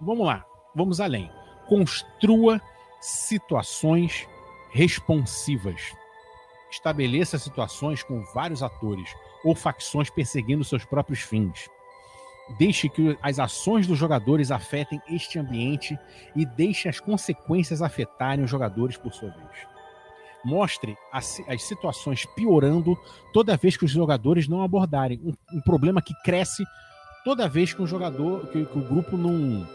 Vamos 0.00 0.26
lá, 0.26 0.44
vamos 0.74 1.00
além. 1.00 1.30
Construa 1.66 2.60
situações 3.00 4.26
responsivas. 4.72 5.80
Estabeleça 6.70 7.38
situações 7.38 8.02
com 8.02 8.22
vários 8.34 8.62
atores 8.62 9.08
ou 9.44 9.54
facções 9.54 10.10
perseguindo 10.10 10.64
seus 10.64 10.84
próprios 10.84 11.20
fins. 11.20 11.68
Deixe 12.58 12.88
que 12.88 13.16
as 13.22 13.38
ações 13.38 13.86
dos 13.86 13.98
jogadores 13.98 14.50
afetem 14.50 15.00
este 15.08 15.38
ambiente 15.38 15.96
e 16.34 16.44
deixe 16.44 16.88
as 16.88 16.98
consequências 16.98 17.80
afetarem 17.80 18.44
os 18.44 18.50
jogadores 18.50 18.96
por 18.96 19.12
sua 19.12 19.30
vez 19.30 19.72
mostre 20.44 20.96
as, 21.12 21.40
as 21.46 21.62
situações 21.62 22.24
piorando 22.24 22.98
toda 23.32 23.56
vez 23.56 23.76
que 23.76 23.84
os 23.84 23.90
jogadores 23.90 24.48
não 24.48 24.62
abordarem. 24.62 25.20
Um, 25.24 25.58
um 25.58 25.60
problema 25.60 26.02
que 26.02 26.14
cresce 26.22 26.64
toda 27.24 27.48
vez 27.48 27.72
que 27.72 27.82
o 27.82 27.86
jogador, 27.86 28.46
que, 28.48 28.64
que, 28.64 28.78
o 28.78 28.82
grupo 28.82 29.16
não 29.16 29.66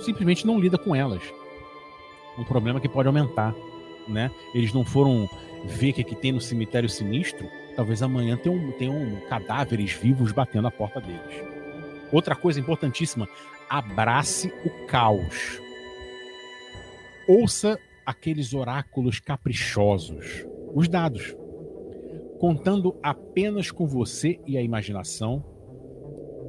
simplesmente 0.00 0.46
não 0.46 0.58
lida 0.58 0.76
com 0.76 0.94
elas. 0.94 1.22
Um 2.38 2.44
problema 2.44 2.80
que 2.80 2.88
pode 2.88 3.08
aumentar, 3.08 3.54
né? 4.08 4.30
Eles 4.54 4.72
não 4.72 4.84
foram 4.84 5.28
ver 5.64 5.90
o 5.90 5.94
que, 5.94 6.04
que 6.04 6.16
tem 6.16 6.32
no 6.32 6.40
cemitério 6.40 6.88
sinistro. 6.88 7.48
Talvez 7.74 8.02
amanhã 8.02 8.36
tenham, 8.36 8.72
tenham 8.72 9.20
cadáveres 9.28 9.92
vivos 9.92 10.32
batendo 10.32 10.68
a 10.68 10.70
porta 10.70 11.00
deles. 11.00 11.56
Outra 12.12 12.34
coisa 12.34 12.60
importantíssima: 12.60 13.28
abrace 13.68 14.52
o 14.64 14.86
caos. 14.86 15.60
Ouça 17.28 17.78
aqueles 18.06 18.54
oráculos 18.54 19.18
caprichosos, 19.18 20.46
os 20.72 20.88
dados, 20.88 21.36
contando 22.38 22.96
apenas 23.02 23.72
com 23.72 23.86
você 23.86 24.38
e 24.46 24.56
a 24.56 24.62
imaginação. 24.62 25.44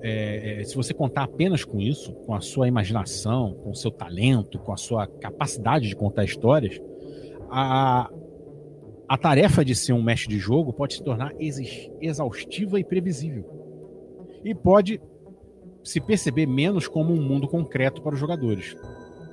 É, 0.04 0.62
é, 0.62 0.64
se 0.64 0.76
você 0.76 0.94
contar 0.94 1.24
apenas 1.24 1.66
com 1.66 1.82
isso, 1.82 2.14
com 2.14 2.36
a 2.36 2.42
sua 2.42 2.68
imaginação, 2.68 3.56
com 3.64 3.72
o 3.72 3.76
seu 3.76 3.90
talento, 3.90 4.60
com 4.60 4.72
a 4.72 4.78
sua 4.78 5.08
capacidade 5.08 5.90
de 5.90 5.96
contar 5.96 6.24
histórias, 6.24 6.80
a, 7.50 8.08
a 9.10 9.18
tarefa 9.18 9.66
de 9.66 9.74
ser 9.74 9.94
um 9.94 10.04
mestre 10.04 10.30
de 10.30 10.38
jogo 10.38 10.72
pode 10.72 10.94
se 10.94 11.04
tornar 11.04 11.34
exaustiva 12.00 12.80
e 12.80 12.84
previsível. 12.84 13.44
E 14.46 14.54
pode 14.54 15.02
se 15.84 16.00
perceber 16.00 16.46
menos 16.46 16.88
como 16.88 17.12
um 17.12 17.22
mundo 17.22 17.48
concreto 17.48 18.02
para 18.02 18.14
os 18.14 18.20
jogadores 18.20 18.76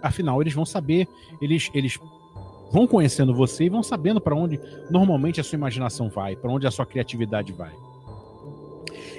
Afinal, 0.05 0.43
eles 0.43 0.53
vão 0.53 0.67
saber, 0.67 1.09
eles, 1.41 1.71
eles 1.73 1.99
vão 2.75 2.89
conhecendo 2.89 3.33
você 3.33 3.67
e 3.67 3.69
vão 3.69 3.85
sabendo 3.85 4.21
para 4.21 4.35
onde 4.35 4.59
normalmente 4.91 5.41
a 5.41 5.45
sua 5.45 5.57
imaginação 5.57 6.09
vai, 6.09 6.35
para 6.35 6.51
onde 6.51 6.67
a 6.67 6.73
sua 6.73 6.85
criatividade 6.85 7.53
vai. 7.53 7.73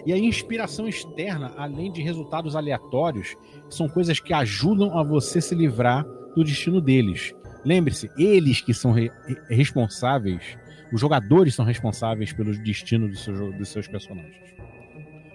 E 0.05 0.11
a 0.11 0.17
inspiração 0.17 0.89
externa, 0.89 1.53
além 1.55 1.89
de 1.89 2.01
resultados 2.01 2.53
aleatórios, 2.53 3.37
são 3.69 3.87
coisas 3.87 4.19
que 4.19 4.33
ajudam 4.33 4.99
a 4.99 5.03
você 5.03 5.39
se 5.39 5.55
livrar 5.55 6.05
do 6.35 6.43
destino 6.43 6.81
deles. 6.81 7.33
Lembre-se, 7.63 8.11
eles 8.17 8.59
que 8.59 8.73
são 8.73 8.91
re 8.91 9.09
responsáveis, 9.49 10.57
os 10.91 10.99
jogadores 10.99 11.55
são 11.55 11.63
responsáveis 11.63 12.33
pelo 12.33 12.51
destino 12.61 13.07
do 13.07 13.15
seu, 13.15 13.53
dos 13.53 13.69
seus 13.69 13.87
personagens. 13.87 14.53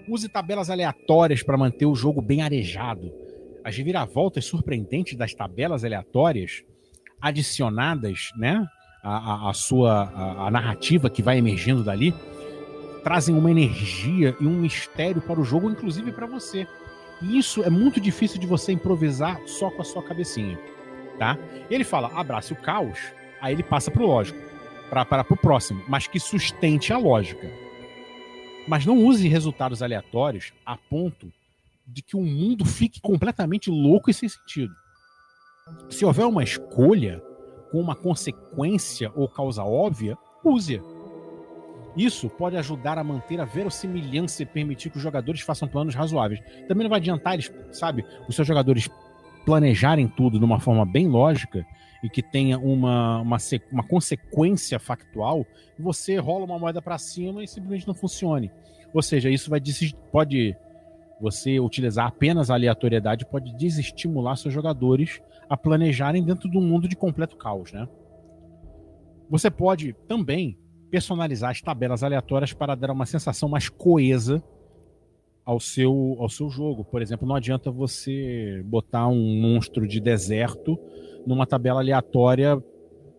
Use 0.06 0.28
tabelas 0.28 0.68
aleatórias 0.68 1.42
para 1.42 1.56
manter 1.56 1.86
o 1.86 1.94
jogo 1.94 2.20
bem 2.20 2.42
arejado. 2.42 3.10
As 3.64 3.74
reviravoltas 3.74 4.44
surpreendentes 4.44 5.16
das 5.16 5.32
tabelas 5.32 5.84
aleatórias 5.84 6.64
adicionadas, 7.20 8.30
né, 8.36 8.68
a, 9.02 9.16
a, 9.46 9.50
a 9.50 9.54
sua 9.54 10.04
a, 10.04 10.46
a 10.46 10.50
narrativa 10.50 11.10
que 11.10 11.22
vai 11.22 11.38
emergindo 11.38 11.82
dali, 11.82 12.14
trazem 13.02 13.34
uma 13.34 13.50
energia 13.50 14.36
e 14.40 14.46
um 14.46 14.60
mistério 14.60 15.22
para 15.22 15.40
o 15.40 15.44
jogo, 15.44 15.70
inclusive 15.70 16.12
para 16.12 16.26
você. 16.26 16.66
E 17.22 17.38
isso 17.38 17.62
é 17.62 17.70
muito 17.70 18.00
difícil 18.00 18.40
de 18.40 18.46
você 18.46 18.72
improvisar 18.72 19.40
só 19.46 19.70
com 19.70 19.82
a 19.82 19.84
sua 19.84 20.02
cabecinha, 20.02 20.58
tá? 21.18 21.38
Ele 21.70 21.84
fala, 21.84 22.08
abrace 22.18 22.52
o 22.52 22.56
caos, 22.56 22.98
aí 23.40 23.54
ele 23.54 23.62
passa 23.62 23.90
para 23.90 24.02
o 24.02 24.06
lógico, 24.06 24.38
para 24.88 25.26
o 25.28 25.36
próximo, 25.36 25.82
mas 25.88 26.06
que 26.06 26.18
sustente 26.18 26.92
a 26.92 26.98
lógica. 26.98 27.50
Mas 28.66 28.86
não 28.86 28.98
use 28.98 29.28
resultados 29.28 29.82
aleatórios 29.82 30.52
a 30.64 30.76
ponto 30.76 31.32
de 31.86 32.02
que 32.02 32.16
o 32.16 32.22
mundo 32.22 32.64
fique 32.64 33.00
completamente 33.00 33.70
louco 33.70 34.10
e 34.10 34.14
sem 34.14 34.28
sentido. 34.28 34.74
Se 35.88 36.04
houver 36.04 36.26
uma 36.26 36.42
escolha 36.42 37.22
com 37.70 37.80
uma 37.80 37.94
consequência 37.94 39.12
ou 39.14 39.28
causa 39.28 39.64
óbvia, 39.64 40.16
use-a. 40.44 40.80
Isso 41.96 42.30
pode 42.30 42.56
ajudar 42.56 42.98
a 42.98 43.04
manter 43.04 43.40
a 43.40 43.44
verossimilhança 43.44 44.42
e 44.42 44.46
permitir 44.46 44.90
que 44.90 44.96
os 44.96 45.02
jogadores 45.02 45.40
façam 45.40 45.66
planos 45.66 45.94
razoáveis. 45.94 46.40
Também 46.68 46.84
não 46.84 46.90
vai 46.90 47.00
adiantar 47.00 47.34
eles, 47.34 47.52
sabe, 47.72 48.04
os 48.28 48.34
seus 48.34 48.46
jogadores 48.46 48.88
planejarem 49.44 50.06
tudo 50.06 50.38
de 50.38 50.44
uma 50.44 50.60
forma 50.60 50.84
bem 50.84 51.08
lógica 51.08 51.66
e 52.02 52.08
que 52.08 52.22
tenha 52.22 52.58
uma, 52.58 53.20
uma, 53.20 53.36
uma 53.72 53.82
consequência 53.82 54.78
factual, 54.78 55.44
você 55.78 56.16
rola 56.16 56.44
uma 56.44 56.58
moeda 56.58 56.80
para 56.80 56.96
cima 56.98 57.42
e 57.42 57.48
simplesmente 57.48 57.86
não 57.86 57.94
funcione. 57.94 58.50
Ou 58.94 59.02
seja, 59.02 59.28
isso 59.28 59.50
vai 59.50 59.60
pode 60.10 60.56
você 61.20 61.60
utilizar 61.60 62.06
apenas 62.06 62.50
a 62.50 62.54
aleatoriedade 62.54 63.26
pode 63.26 63.54
desestimular 63.54 64.36
seus 64.36 64.54
jogadores 64.54 65.20
a 65.50 65.56
planejarem 65.56 66.22
dentro 66.22 66.48
de 66.48 66.56
um 66.56 66.60
mundo 66.60 66.86
de 66.86 66.94
completo 66.94 67.36
caos, 67.36 67.72
né? 67.72 67.88
Você 69.28 69.50
pode 69.50 69.92
também 70.06 70.56
personalizar 70.92 71.50
as 71.50 71.60
tabelas 71.60 72.04
aleatórias 72.04 72.52
para 72.52 72.76
dar 72.76 72.92
uma 72.92 73.04
sensação 73.04 73.48
mais 73.48 73.68
coesa 73.68 74.40
ao 75.44 75.58
seu, 75.58 76.16
ao 76.20 76.28
seu 76.28 76.48
jogo. 76.48 76.84
Por 76.84 77.02
exemplo, 77.02 77.26
não 77.26 77.34
adianta 77.34 77.68
você 77.68 78.62
botar 78.64 79.08
um 79.08 79.40
monstro 79.40 79.88
de 79.88 80.00
deserto 80.00 80.78
numa 81.26 81.46
tabela 81.46 81.80
aleatória 81.80 82.62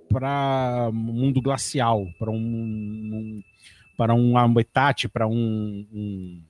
para 0.07 0.89
mundo 0.93 1.41
glacial, 1.41 2.05
para 2.17 2.31
um, 2.31 2.35
um, 2.37 3.41
para 3.97 4.13
um 4.13 4.37
habitat, 4.37 5.09
para 5.09 5.27
um, 5.27 5.85
um, 5.93 6.41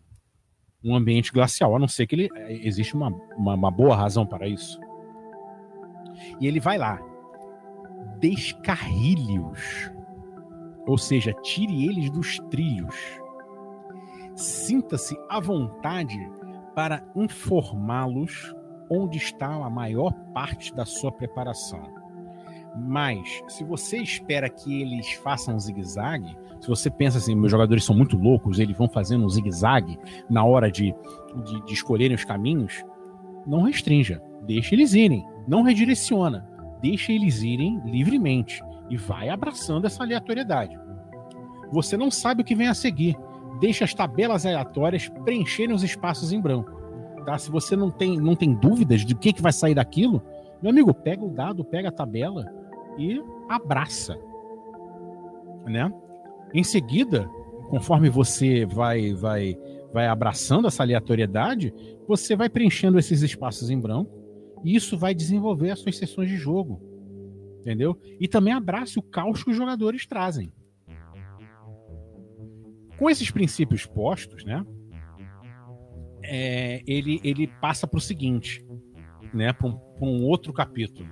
um, 0.84 0.96
ambiente 0.96 1.32
glacial, 1.32 1.76
a 1.76 1.80
não 1.80 1.88
ser 1.88 2.06
que 2.06 2.15
ele 2.15 2.30
existe 2.63 2.96
uma, 2.96 3.10
uma, 3.36 3.56
uma 3.56 3.72
boa 3.72 3.96
razão 3.96 4.26
para 4.26 4.48
isso. 4.48 4.80
E 6.39 6.47
ele 6.47 6.60
vai 6.60 6.77
lá, 6.77 6.99
descarrilhe-os 8.19 9.91
ou 10.86 10.97
seja, 10.97 11.34
tire 11.34 11.86
eles 11.86 12.10
dos 12.10 12.38
trilhos. 12.49 12.95
Sinta-se 14.36 15.15
à 15.29 15.39
vontade 15.39 16.17
para 16.75 17.03
informá-los 17.15 18.53
onde 18.89 19.17
está 19.17 19.47
a 19.47 19.69
maior 19.69 20.12
parte 20.34 20.73
da 20.73 20.86
sua 20.86 21.12
preparação. 21.12 21.81
Mas, 22.75 23.41
se 23.49 23.63
você 23.63 23.97
espera 23.97 24.49
que 24.49 24.81
eles 24.81 25.12
façam 25.13 25.60
zigue-zague, 25.60 26.38
se 26.60 26.67
você 26.67 26.89
pensa 26.89 27.17
assim, 27.17 27.36
meus 27.36 27.51
jogadores 27.51 27.84
são 27.84 27.95
muito 27.95 28.17
loucos, 28.17 28.60
eles 28.60 28.77
vão 28.77 28.88
fazendo 28.88 29.25
um 29.25 29.29
zigue-zague 29.29 29.97
na 30.29 30.43
hora 30.45 30.71
de, 30.71 30.95
de, 31.43 31.65
de 31.65 31.73
escolherem 31.73 32.15
os 32.15 32.23
caminhos, 32.23 32.84
não 33.45 33.63
restrinja. 33.63 34.21
Deixe 34.43 34.73
eles 34.73 34.93
irem. 34.93 35.25
Não 35.47 35.63
redireciona. 35.63 36.47
Deixe 36.82 37.13
eles 37.13 37.43
irem 37.43 37.82
livremente 37.86 38.62
e 38.89 38.97
vai 38.97 39.30
abraçando 39.30 39.86
essa 39.86 40.04
aleatoriedade. 40.04 40.77
Você 41.71 41.95
não 41.95 42.12
sabe 42.12 42.41
o 42.41 42.45
que 42.45 42.56
vem 42.56 42.67
a 42.67 42.73
seguir. 42.73 43.17
Deixa 43.60 43.86
as 43.86 43.93
tabelas 43.93 44.45
aleatórias 44.45 45.08
preencherem 45.23 45.75
os 45.75 45.84
espaços 45.84 46.34
em 46.34 46.41
branco. 46.41 46.71
Tá? 47.25 47.38
Se 47.38 47.51
você 47.51 47.75
não 47.75 47.91
tem, 47.91 48.17
não 48.17 48.36
tem 48.36 48.54
dúvidas 48.54 49.06
de 49.06 49.13
o 49.13 49.17
que, 49.17 49.32
que 49.32 49.41
vai 49.41 49.54
sair 49.54 49.75
daquilo, 49.75 50.21
meu 50.62 50.71
amigo, 50.71 50.93
pega 50.93 51.23
o 51.23 51.30
dado, 51.30 51.63
pega 51.63 51.89
a 51.89 51.91
tabela 51.91 52.45
e 52.97 53.21
abraça. 53.47 54.17
Né? 55.65 55.91
Em 56.54 56.63
seguida, 56.63 57.30
conforme 57.69 58.10
você 58.10 58.65
vai, 58.65 59.13
vai, 59.13 59.58
vai 59.93 60.08
abraçando 60.08 60.67
essa 60.67 60.84
aleatoriedade, 60.84 61.73
você 62.08 62.36
vai 62.36 62.49
preenchendo 62.49 62.99
esses 62.99 63.21
espaços 63.21 63.69
em 63.69 63.80
branco 63.80 64.20
isso 64.63 64.97
vai 64.97 65.13
desenvolver 65.13 65.71
as 65.71 65.80
suas 65.80 65.97
sessões 65.97 66.30
de 66.30 66.38
jogo 66.38 66.91
entendeu? 67.62 67.97
E 68.19 68.28
também 68.28 68.54
abrace 68.54 69.00
o 69.00 69.04
caos 69.04 69.43
que 69.43 69.52
os 69.52 69.56
jogadores 69.56 70.06
trazem. 70.06 70.52
Com 72.97 73.10
esses 73.10 73.32
princípios 73.32 73.86
postos, 73.86 74.43
né? 74.43 74.65
É, 76.24 76.84
ele, 76.86 77.19
ele 77.24 77.47
passa 77.47 77.88
para 77.88 77.97
o 77.97 78.02
seguinte, 78.02 78.65
né? 79.34 79.54
Para 79.54 79.67
um, 79.67 79.80
um 80.02 80.24
outro 80.26 80.52
capítulo. 80.52 81.10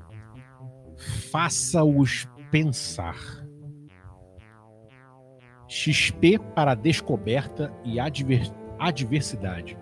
Faça-os 1.32 2.28
pensar. 2.52 3.18
XP 5.68 6.40
para 6.56 6.74
descoberta 6.74 7.72
e 7.86 8.00
adver, 8.00 8.52
adversidade. 8.80 9.78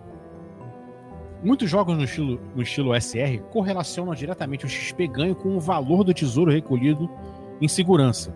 Muitos 1.44 1.70
jogos 1.70 1.96
no 1.96 2.04
estilo, 2.04 2.40
no 2.56 2.62
estilo 2.62 3.00
SR 3.00 3.40
correlacionam 3.52 4.14
diretamente 4.16 4.66
o 4.66 4.70
XP 4.70 5.08
ganho 5.08 5.36
com 5.36 5.56
o 5.56 5.60
valor 5.60 6.04
do 6.04 6.14
tesouro 6.14 6.52
recolhido 6.52 7.10
em 7.62 7.68
segurança. 7.68 8.34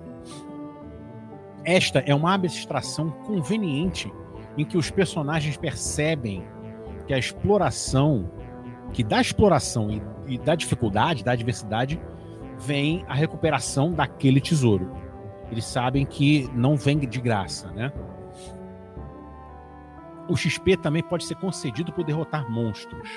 Esta 1.63 1.99
é 1.99 2.13
uma 2.13 2.33
abstração 2.33 3.11
conveniente 3.11 4.11
em 4.57 4.65
que 4.65 4.77
os 4.77 4.91
personagens 4.91 5.57
percebem 5.57 6.43
que 7.07 7.13
a 7.13 7.17
exploração, 7.17 8.29
que 8.93 9.03
da 9.03 9.21
exploração 9.21 9.89
e, 9.91 10.01
e 10.33 10.37
da 10.37 10.55
dificuldade, 10.55 11.23
da 11.23 11.31
adversidade, 11.31 11.99
vem 12.59 13.03
a 13.07 13.13
recuperação 13.13 13.91
daquele 13.91 14.39
tesouro. 14.39 14.91
Eles 15.51 15.65
sabem 15.65 16.05
que 16.05 16.49
não 16.53 16.75
vem 16.75 16.99
de 16.99 17.19
graça, 17.19 17.71
né? 17.71 17.91
O 20.31 20.37
XP 20.37 20.77
também 20.77 21.03
pode 21.03 21.25
ser 21.25 21.35
concedido 21.35 21.91
por 21.91 22.05
derrotar 22.05 22.49
monstros. 22.49 23.09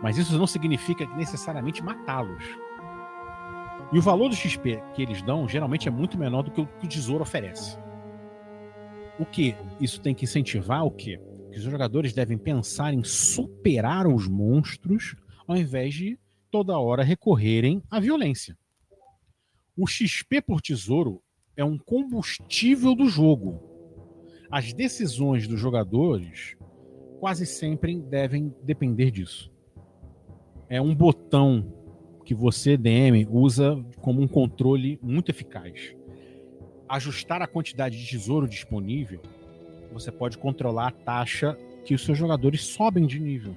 Mas 0.00 0.16
isso 0.16 0.38
não 0.38 0.46
significa 0.46 1.04
necessariamente 1.16 1.82
matá-los. 1.82 2.44
E 3.92 3.98
o 3.98 4.02
valor 4.02 4.28
do 4.28 4.36
XP 4.36 4.80
que 4.94 5.02
eles 5.02 5.20
dão 5.20 5.48
geralmente 5.48 5.88
é 5.88 5.90
muito 5.90 6.16
menor 6.16 6.42
do 6.42 6.52
que 6.52 6.60
o 6.60 6.66
que 6.66 6.86
o 6.86 6.88
tesouro 6.88 7.22
oferece. 7.22 7.76
O 9.18 9.26
que 9.26 9.56
isso 9.80 10.00
tem 10.00 10.14
que 10.14 10.26
incentivar 10.26 10.84
o 10.84 10.92
quê? 10.92 11.20
Que 11.50 11.58
os 11.58 11.64
jogadores 11.64 12.12
devem 12.12 12.38
pensar 12.38 12.94
em 12.94 13.02
superar 13.02 14.06
os 14.06 14.28
monstros 14.28 15.16
ao 15.44 15.56
invés 15.56 15.92
de 15.92 16.16
toda 16.52 16.78
hora 16.78 17.02
recorrerem 17.02 17.82
à 17.90 17.98
violência. 17.98 18.56
O 19.76 19.88
XP 19.88 20.40
por 20.40 20.60
tesouro 20.60 21.20
é 21.56 21.64
um 21.64 21.76
combustível 21.76 22.94
do 22.94 23.08
jogo 23.08 23.65
as 24.56 24.72
decisões 24.72 25.46
dos 25.46 25.60
jogadores 25.60 26.56
quase 27.20 27.44
sempre 27.44 28.00
devem 28.00 28.54
depender 28.62 29.10
disso. 29.10 29.52
É 30.66 30.80
um 30.80 30.94
botão 30.94 31.74
que 32.24 32.34
você, 32.34 32.74
DM, 32.74 33.28
usa 33.30 33.78
como 34.00 34.22
um 34.22 34.26
controle 34.26 34.98
muito 35.02 35.30
eficaz. 35.30 35.94
Ajustar 36.88 37.42
a 37.42 37.46
quantidade 37.46 38.02
de 38.02 38.08
tesouro 38.08 38.48
disponível, 38.48 39.20
você 39.92 40.10
pode 40.10 40.38
controlar 40.38 40.88
a 40.88 40.92
taxa 40.92 41.54
que 41.84 41.94
os 41.94 42.02
seus 42.02 42.16
jogadores 42.16 42.62
sobem 42.62 43.04
de 43.06 43.20
nível. 43.20 43.54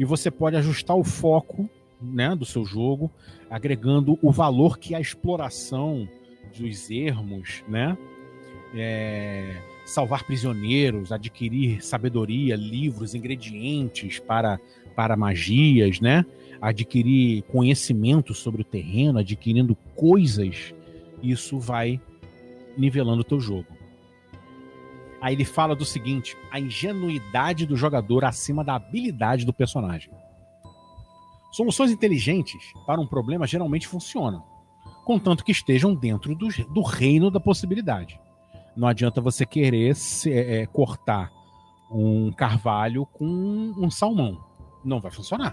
E 0.00 0.04
você 0.04 0.32
pode 0.32 0.56
ajustar 0.56 0.96
o 0.96 1.04
foco 1.04 1.70
né, 2.02 2.34
do 2.34 2.44
seu 2.44 2.64
jogo, 2.64 3.08
agregando 3.48 4.18
o 4.20 4.32
valor 4.32 4.80
que 4.80 4.96
a 4.96 5.00
exploração 5.00 6.08
dos 6.58 6.90
ermos, 6.90 7.62
né, 7.68 7.96
é, 8.74 9.77
salvar 9.88 10.24
prisioneiros, 10.24 11.10
adquirir 11.10 11.82
sabedoria, 11.82 12.54
livros, 12.54 13.14
ingredientes 13.14 14.18
para, 14.18 14.60
para 14.94 15.16
magias, 15.16 15.98
né? 15.98 16.26
Adquirir 16.60 17.42
conhecimento 17.44 18.34
sobre 18.34 18.60
o 18.60 18.64
terreno, 18.64 19.18
adquirindo 19.18 19.74
coisas, 19.96 20.74
isso 21.22 21.58
vai 21.58 21.98
nivelando 22.76 23.22
o 23.22 23.24
teu 23.24 23.40
jogo. 23.40 23.66
Aí 25.22 25.34
ele 25.34 25.44
fala 25.44 25.74
do 25.74 25.86
seguinte: 25.86 26.36
a 26.50 26.60
ingenuidade 26.60 27.64
do 27.64 27.76
jogador 27.76 28.26
acima 28.26 28.62
da 28.62 28.74
habilidade 28.74 29.46
do 29.46 29.54
personagem. 29.54 30.10
Soluções 31.50 31.90
inteligentes 31.90 32.74
para 32.86 33.00
um 33.00 33.06
problema 33.06 33.46
geralmente 33.46 33.88
funcionam, 33.88 34.44
contanto 35.06 35.42
que 35.42 35.52
estejam 35.52 35.94
dentro 35.94 36.34
do, 36.34 36.48
do 36.74 36.82
reino 36.82 37.30
da 37.30 37.40
possibilidade. 37.40 38.20
Não 38.78 38.86
adianta 38.86 39.20
você 39.20 39.44
querer 39.44 39.96
se, 39.96 40.32
é, 40.32 40.64
cortar 40.66 41.32
um 41.90 42.30
carvalho 42.30 43.04
com 43.06 43.24
um 43.76 43.90
salmão. 43.90 44.38
Não 44.84 45.00
vai 45.00 45.10
funcionar. 45.10 45.52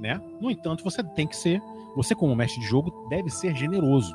Né? 0.00 0.20
No 0.40 0.50
entanto, 0.50 0.82
você 0.82 1.00
tem 1.00 1.28
que 1.28 1.36
ser, 1.36 1.62
você 1.94 2.12
como 2.12 2.34
mestre 2.34 2.60
de 2.60 2.66
jogo, 2.66 3.06
deve 3.08 3.30
ser 3.30 3.54
generoso. 3.54 4.12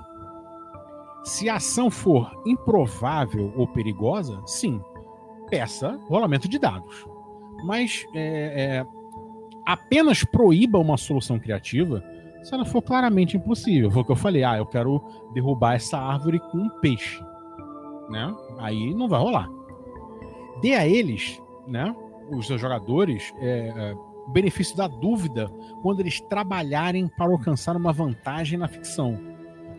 Se 1.24 1.48
a 1.48 1.56
ação 1.56 1.90
for 1.90 2.30
improvável 2.46 3.54
ou 3.56 3.70
perigosa, 3.70 4.42
sim, 4.46 4.82
peça 5.50 5.98
rolamento 6.10 6.50
de 6.50 6.60
dados. 6.60 7.06
Mas 7.64 8.06
é, 8.14 8.82
é, 8.82 8.86
apenas 9.66 10.26
proíba 10.26 10.78
uma 10.78 10.98
solução 10.98 11.40
criativa 11.40 12.04
se 12.44 12.54
ela 12.54 12.66
for 12.66 12.82
claramente 12.82 13.38
impossível. 13.38 13.90
Foi 13.90 14.02
o 14.02 14.06
que 14.06 14.12
eu 14.12 14.18
falei, 14.18 14.44
ah, 14.44 14.58
eu 14.58 14.66
quero 14.66 15.02
derrubar 15.34 15.76
essa 15.76 15.98
árvore 15.98 16.40
com 16.52 16.58
um 16.58 16.70
peixe. 16.82 17.24
Né? 18.10 18.36
Aí 18.60 18.94
não 18.94 19.08
vai 19.08 19.20
rolar. 19.20 19.50
Dê 20.62 20.74
a 20.74 20.88
eles, 20.88 21.42
né, 21.68 21.96
os 22.32 22.48
seus 22.48 22.62
jogadores, 22.62 23.34
é, 23.40 23.74
é, 23.76 23.94
o 24.28 24.32
benefício 24.32 24.76
da 24.76 24.88
dúvida 24.88 25.52
quando 25.82 26.00
eles 26.00 26.22
trabalharem 26.22 27.08
para 27.08 27.32
alcançar 27.32 27.76
uma 27.76 27.92
vantagem 27.92 28.58
na 28.58 28.68
ficção. 28.68 29.20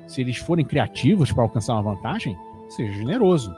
Se 0.06 0.20
eles 0.20 0.36
forem 0.36 0.64
criativos 0.64 1.32
para 1.32 1.42
alcançar 1.42 1.74
uma 1.74 1.94
vantagem, 1.94 2.38
seja 2.68 2.92
generoso. 2.92 3.54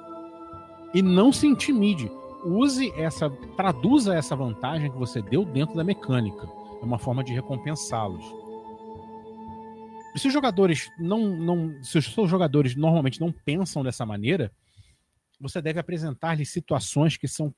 E 0.95 1.03
não 1.03 1.33
se 1.33 1.47
intimide 1.47 2.11
use 2.45 2.93
essa, 2.97 3.31
traduza 3.57 4.15
essa 4.15 4.37
vantagem 4.37 4.91
que 4.91 4.99
você 4.99 5.21
deu 5.21 5.45
dentro 5.45 5.77
da 5.77 5.85
mecânica. 5.85 6.49
É 6.81 6.85
uma 6.85 6.99
forma 6.99 7.25
de 7.25 7.33
recompensá-los. 7.33 8.25
Se 10.17 10.27
os 10.27 10.33
jogadores 10.33 10.91
não, 10.99 11.37
não, 11.37 11.83
se 11.83 11.99
os 11.99 12.13
seus 12.13 12.29
jogadores 12.29 12.75
normalmente 12.75 13.21
não 13.21 13.33
pensam 13.33 13.83
dessa 13.83 14.05
maneira, 14.07 14.51
você 15.41 15.63
deve 15.63 15.79
apresentar-lhes 15.79 16.51
situações 16.51 17.17
que 17.17 17.29
são 17.29 17.55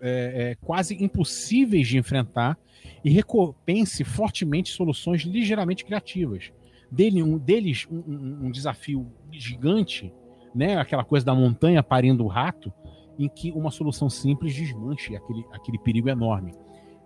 é, 0.00 0.52
é, 0.52 0.54
quase 0.54 1.02
impossíveis 1.02 1.86
de 1.86 1.98
enfrentar 1.98 2.58
e 3.04 3.10
recompense 3.10 4.02
fortemente 4.02 4.70
soluções 4.70 5.22
ligeiramente 5.22 5.84
criativas. 5.84 6.52
Dele, 6.90 7.22
um, 7.22 7.38
deles 7.38 7.86
um, 7.90 7.98
um, 7.98 8.46
um 8.46 8.50
desafio 8.50 9.12
gigante, 9.30 10.12
né? 10.54 10.76
Aquela 10.76 11.04
coisa 11.04 11.24
da 11.24 11.34
montanha 11.34 11.82
parindo 11.82 12.24
o 12.24 12.28
rato, 12.28 12.72
em 13.18 13.28
que 13.28 13.52
uma 13.52 13.70
solução 13.70 14.08
simples 14.08 14.54
desmanche 14.54 15.14
aquele, 15.14 15.44
aquele 15.52 15.78
perigo 15.78 16.08
enorme. 16.08 16.54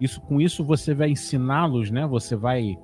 Isso, 0.01 0.21
com 0.21 0.41
isso 0.41 0.65
você 0.65 0.95
vai 0.95 1.11
ensiná-los, 1.11 1.91
né? 1.91 2.07
Você 2.07 2.37
vai 2.37 2.79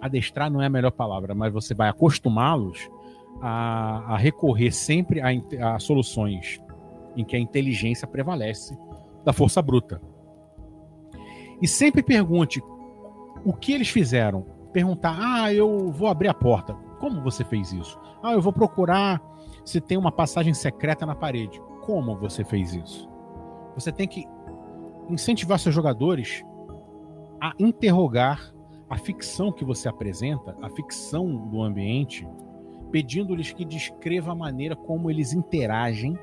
adestrar 0.00 0.50
não 0.50 0.62
é 0.62 0.66
a 0.66 0.70
melhor 0.70 0.90
palavra, 0.90 1.34
mas 1.34 1.52
você 1.52 1.74
vai 1.74 1.88
acostumá-los 1.88 2.88
a, 3.40 4.14
a, 4.14 4.16
recorrer 4.16 4.72
sempre 4.72 5.20
a, 5.20 5.74
a 5.74 5.78
soluções 5.78 6.60
em 7.16 7.24
que 7.24 7.36
a 7.36 7.38
inteligência 7.38 8.06
prevalece 8.06 8.76
da 9.24 9.32
força 9.32 9.60
bruta. 9.60 10.00
E 11.60 11.68
sempre 11.68 12.02
pergunte 12.02 12.62
o 13.44 13.52
que 13.52 13.72
eles 13.72 13.88
fizeram. 13.88 14.46
Perguntar, 14.72 15.18
ah, 15.20 15.52
eu 15.52 15.90
vou 15.90 16.08
abrir 16.08 16.28
a 16.28 16.34
porta. 16.34 16.74
Como 16.98 17.20
você 17.22 17.44
fez 17.44 17.72
isso? 17.72 17.98
Ah, 18.22 18.32
eu 18.32 18.40
vou 18.40 18.52
procurar 18.52 19.20
se 19.64 19.80
tem 19.80 19.98
uma 19.98 20.12
passagem 20.12 20.54
secreta 20.54 21.04
na 21.04 21.14
parede 21.14 21.60
como 21.82 22.16
você 22.16 22.44
fez 22.44 22.72
isso. 22.72 23.08
Você 23.74 23.90
tem 23.90 24.06
que 24.06 24.26
incentivar 25.08 25.58
seus 25.58 25.74
jogadores 25.74 26.44
a 27.40 27.52
interrogar 27.58 28.52
a 28.90 28.98
ficção 28.98 29.52
que 29.52 29.64
você 29.64 29.88
apresenta, 29.88 30.56
a 30.60 30.68
ficção 30.68 31.36
do 31.36 31.62
ambiente, 31.62 32.26
pedindo-lhes 32.90 33.52
que 33.52 33.64
descreva 33.64 34.32
a 34.32 34.34
maneira 34.34 34.74
como 34.74 35.08
eles 35.08 35.32
interagem, 35.32 36.18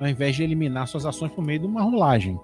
ao 0.00 0.08
invés 0.08 0.34
de 0.34 0.42
eliminar 0.42 0.88
suas 0.88 1.06
ações 1.06 1.30
por 1.30 1.44
meio 1.44 1.60
de 1.60 1.66
uma 1.66 1.82
rolagem, 1.82 2.38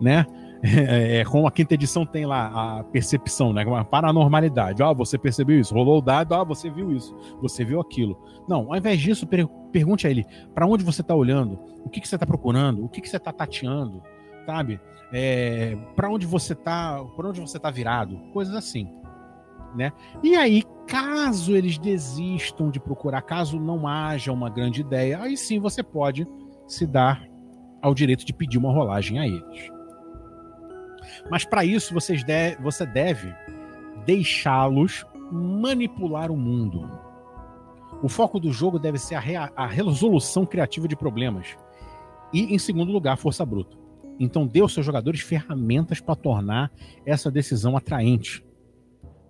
né? 0.00 0.24
É, 0.64 1.18
é, 1.18 1.24
como 1.24 1.44
a 1.44 1.50
quinta 1.50 1.74
edição 1.74 2.06
tem 2.06 2.24
lá 2.24 2.78
a 2.78 2.84
percepção, 2.84 3.52
né? 3.52 3.64
Uma 3.64 3.84
paranormalidade. 3.84 4.80
Ah, 4.80 4.92
você 4.92 5.18
percebeu 5.18 5.58
isso, 5.58 5.74
rolou 5.74 5.98
o 5.98 6.00
dado, 6.00 6.36
ah, 6.36 6.44
você 6.44 6.70
viu 6.70 6.92
isso, 6.92 7.12
você 7.40 7.64
viu 7.64 7.80
aquilo. 7.80 8.16
Não, 8.46 8.70
ao 8.72 8.76
invés 8.76 9.00
disso, 9.00 9.26
per 9.26 9.48
pergunte 9.72 10.06
a 10.06 10.10
ele 10.10 10.24
para 10.54 10.64
onde 10.64 10.84
você 10.84 11.00
está 11.00 11.16
olhando, 11.16 11.58
o 11.84 11.88
que, 11.88 12.00
que 12.00 12.06
você 12.06 12.14
está 12.14 12.24
procurando, 12.24 12.84
o 12.84 12.88
que, 12.88 13.00
que 13.00 13.08
você 13.08 13.16
está 13.16 13.32
tateando, 13.32 14.04
sabe? 14.46 14.80
É, 15.12 15.76
para 15.94 16.10
onde 16.10 16.26
você 16.26 16.52
está, 16.52 17.02
por 17.16 17.26
onde 17.26 17.40
você 17.40 17.56
está 17.56 17.70
virado, 17.70 18.18
coisas 18.32 18.54
assim, 18.54 18.88
né? 19.74 19.92
E 20.22 20.36
aí, 20.36 20.62
caso 20.86 21.54
eles 21.54 21.78
desistam 21.78 22.70
de 22.70 22.80
procurar, 22.80 23.22
caso 23.22 23.58
não 23.58 23.86
haja 23.86 24.32
uma 24.32 24.48
grande 24.48 24.80
ideia, 24.80 25.20
aí 25.20 25.36
sim 25.36 25.58
você 25.58 25.82
pode 25.82 26.26
se 26.66 26.86
dar 26.86 27.26
ao 27.80 27.94
direito 27.94 28.24
de 28.24 28.32
pedir 28.32 28.58
uma 28.58 28.72
rolagem 28.72 29.18
a 29.18 29.26
eles. 29.26 29.70
Mas 31.30 31.44
para 31.44 31.64
isso 31.64 31.92
vocês 31.92 32.24
de 32.24 32.56
você 32.56 32.86
deve 32.86 33.34
deixá-los 34.04 35.04
manipular 35.30 36.30
o 36.30 36.36
mundo. 36.36 36.88
O 38.02 38.08
foco 38.08 38.40
do 38.40 38.52
jogo 38.52 38.78
deve 38.78 38.98
ser 38.98 39.14
a, 39.14 39.50
a 39.54 39.66
resolução 39.66 40.44
criativa 40.44 40.88
de 40.88 40.96
problemas. 40.96 41.56
E, 42.32 42.54
em 42.54 42.58
segundo 42.58 42.90
lugar, 42.90 43.16
força 43.16 43.44
bruta. 43.44 43.76
Então, 44.18 44.46
dê 44.46 44.60
aos 44.60 44.72
seus 44.72 44.86
jogadores 44.86 45.20
ferramentas 45.20 46.00
para 46.00 46.14
tornar 46.14 46.72
essa 47.04 47.30
decisão 47.30 47.76
atraente. 47.76 48.44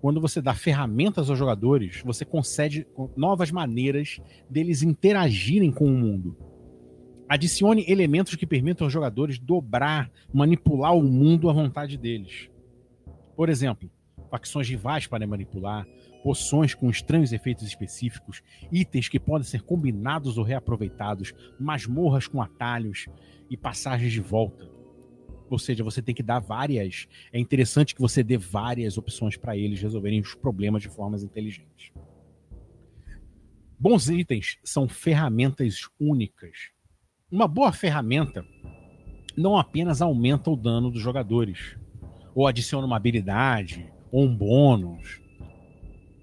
Quando 0.00 0.20
você 0.20 0.42
dá 0.42 0.52
ferramentas 0.52 1.30
aos 1.30 1.38
jogadores, 1.38 2.02
você 2.04 2.24
concede 2.24 2.86
novas 3.16 3.50
maneiras 3.52 4.20
deles 4.50 4.82
interagirem 4.82 5.70
com 5.70 5.86
o 5.86 5.96
mundo. 5.96 6.36
Adicione 7.28 7.84
elementos 7.88 8.34
que 8.34 8.46
permitam 8.46 8.84
aos 8.84 8.92
jogadores 8.92 9.38
dobrar, 9.38 10.10
manipular 10.34 10.94
o 10.94 11.02
mundo 11.02 11.48
à 11.48 11.52
vontade 11.52 11.96
deles. 11.96 12.50
Por 13.36 13.48
exemplo, 13.48 13.88
facções 14.30 14.68
rivais 14.68 15.06
para 15.06 15.26
manipular, 15.26 15.86
poções 16.22 16.74
com 16.74 16.88
estranhos 16.88 17.32
efeitos 17.32 17.66
específicos, 17.66 18.42
itens 18.70 19.08
que 19.08 19.18
podem 19.18 19.46
ser 19.46 19.62
combinados 19.62 20.38
ou 20.38 20.44
reaproveitados, 20.44 21.32
masmorras 21.58 22.26
com 22.26 22.40
atalhos 22.40 23.06
e 23.50 23.56
passagens 23.56 24.12
de 24.12 24.20
volta. 24.20 24.70
Ou 25.50 25.58
seja, 25.58 25.84
você 25.84 26.00
tem 26.00 26.14
que 26.14 26.22
dar 26.22 26.38
várias. 26.38 27.06
É 27.32 27.38
interessante 27.38 27.94
que 27.94 28.00
você 28.00 28.22
dê 28.22 28.38
várias 28.38 28.96
opções 28.96 29.36
para 29.36 29.56
eles 29.56 29.82
resolverem 29.82 30.20
os 30.20 30.34
problemas 30.34 30.82
de 30.82 30.88
formas 30.88 31.22
inteligentes. 31.22 31.92
Bons 33.78 34.08
itens 34.08 34.58
são 34.64 34.88
ferramentas 34.88 35.88
únicas 36.00 36.72
uma 37.32 37.48
boa 37.48 37.72
ferramenta 37.72 38.44
não 39.34 39.56
apenas 39.56 40.02
aumenta 40.02 40.50
o 40.50 40.56
dano 40.56 40.90
dos 40.90 41.00
jogadores, 41.00 41.78
ou 42.34 42.46
adiciona 42.46 42.86
uma 42.86 42.98
habilidade, 42.98 43.90
ou 44.10 44.26
um 44.26 44.36
bônus. 44.36 45.21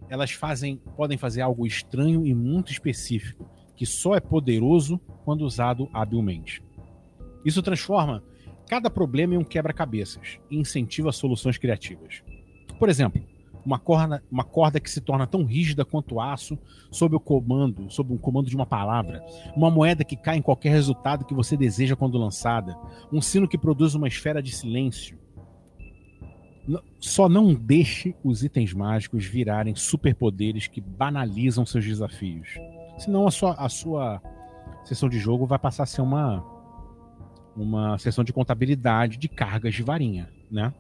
Elas 0.10 0.32
fazem, 0.32 0.82
podem 0.96 1.18
fazer 1.18 1.42
algo 1.42 1.66
estranho 1.66 2.26
e 2.26 2.34
muito 2.34 2.72
específico, 2.72 3.50
que 3.76 3.86
só 3.86 4.16
é 4.16 4.20
poderoso 4.20 5.00
quando 5.24 5.42
usado 5.42 5.88
habilmente. 5.94 6.64
Isso 7.46 7.62
transforma 7.62 8.24
cada 8.68 8.90
problema 8.90 9.36
em 9.36 9.38
um 9.38 9.44
quebra-cabeças 9.44 10.40
e 10.50 10.58
incentiva 10.58 11.12
soluções 11.12 11.58
criativas. 11.58 12.24
Por 12.78 12.90
exemplo, 12.90 13.22
uma 13.66 13.78
corda, 13.78 14.24
uma 14.32 14.44
corda 14.44 14.80
que 14.80 14.90
se 14.90 15.02
torna 15.02 15.28
tão 15.28 15.44
rígida 15.44 15.86
quanto 15.86 16.20
aço 16.20 16.58
sob 16.92 17.16
o 17.16 17.20
comando, 17.20 17.90
sob 17.90 18.14
o 18.14 18.18
comando 18.18 18.50
de 18.50 18.56
uma 18.56 18.66
palavra, 18.66 19.24
uma 19.56 19.70
moeda 19.70 20.04
que 20.04 20.16
cai 20.16 20.38
em 20.38 20.42
qualquer 20.42 20.70
resultado 20.70 21.26
que 21.26 21.34
você 21.34 21.56
deseja 21.58 21.96
quando 21.96 22.18
lançada, 22.18 22.78
um 23.12 23.22
sino 23.22 23.48
que 23.48 23.58
produz 23.58 23.96
uma 23.96 24.08
esfera 24.08 24.42
de 24.42 24.52
silêncio. 24.52 25.18
Só 27.00 27.30
não 27.30 27.54
deixe 27.54 28.16
os 28.24 28.44
itens 28.44 28.74
mágicos 28.74 29.26
virarem 29.26 29.76
superpoderes 29.76 30.68
que 30.68 30.82
banalizam 30.82 31.66
seus 31.66 31.86
desafios. 31.86 32.50
Senão 32.98 33.28
a 33.28 33.32
sua, 33.32 33.54
a 33.54 33.70
sua 33.70 34.22
sessão 34.84 35.08
de 35.10 35.20
jogo 35.20 35.46
vai 35.46 35.58
passar 35.58 35.84
a 35.84 35.86
ser 35.88 36.02
uma, 36.02 36.44
uma 37.56 37.98
sessão 37.98 38.24
de 38.24 38.34
contabilidade 38.34 39.18
de 39.18 39.30
cargas 39.30 39.74
de 39.74 39.84
varinha, 39.84 40.30
né? 40.52 40.74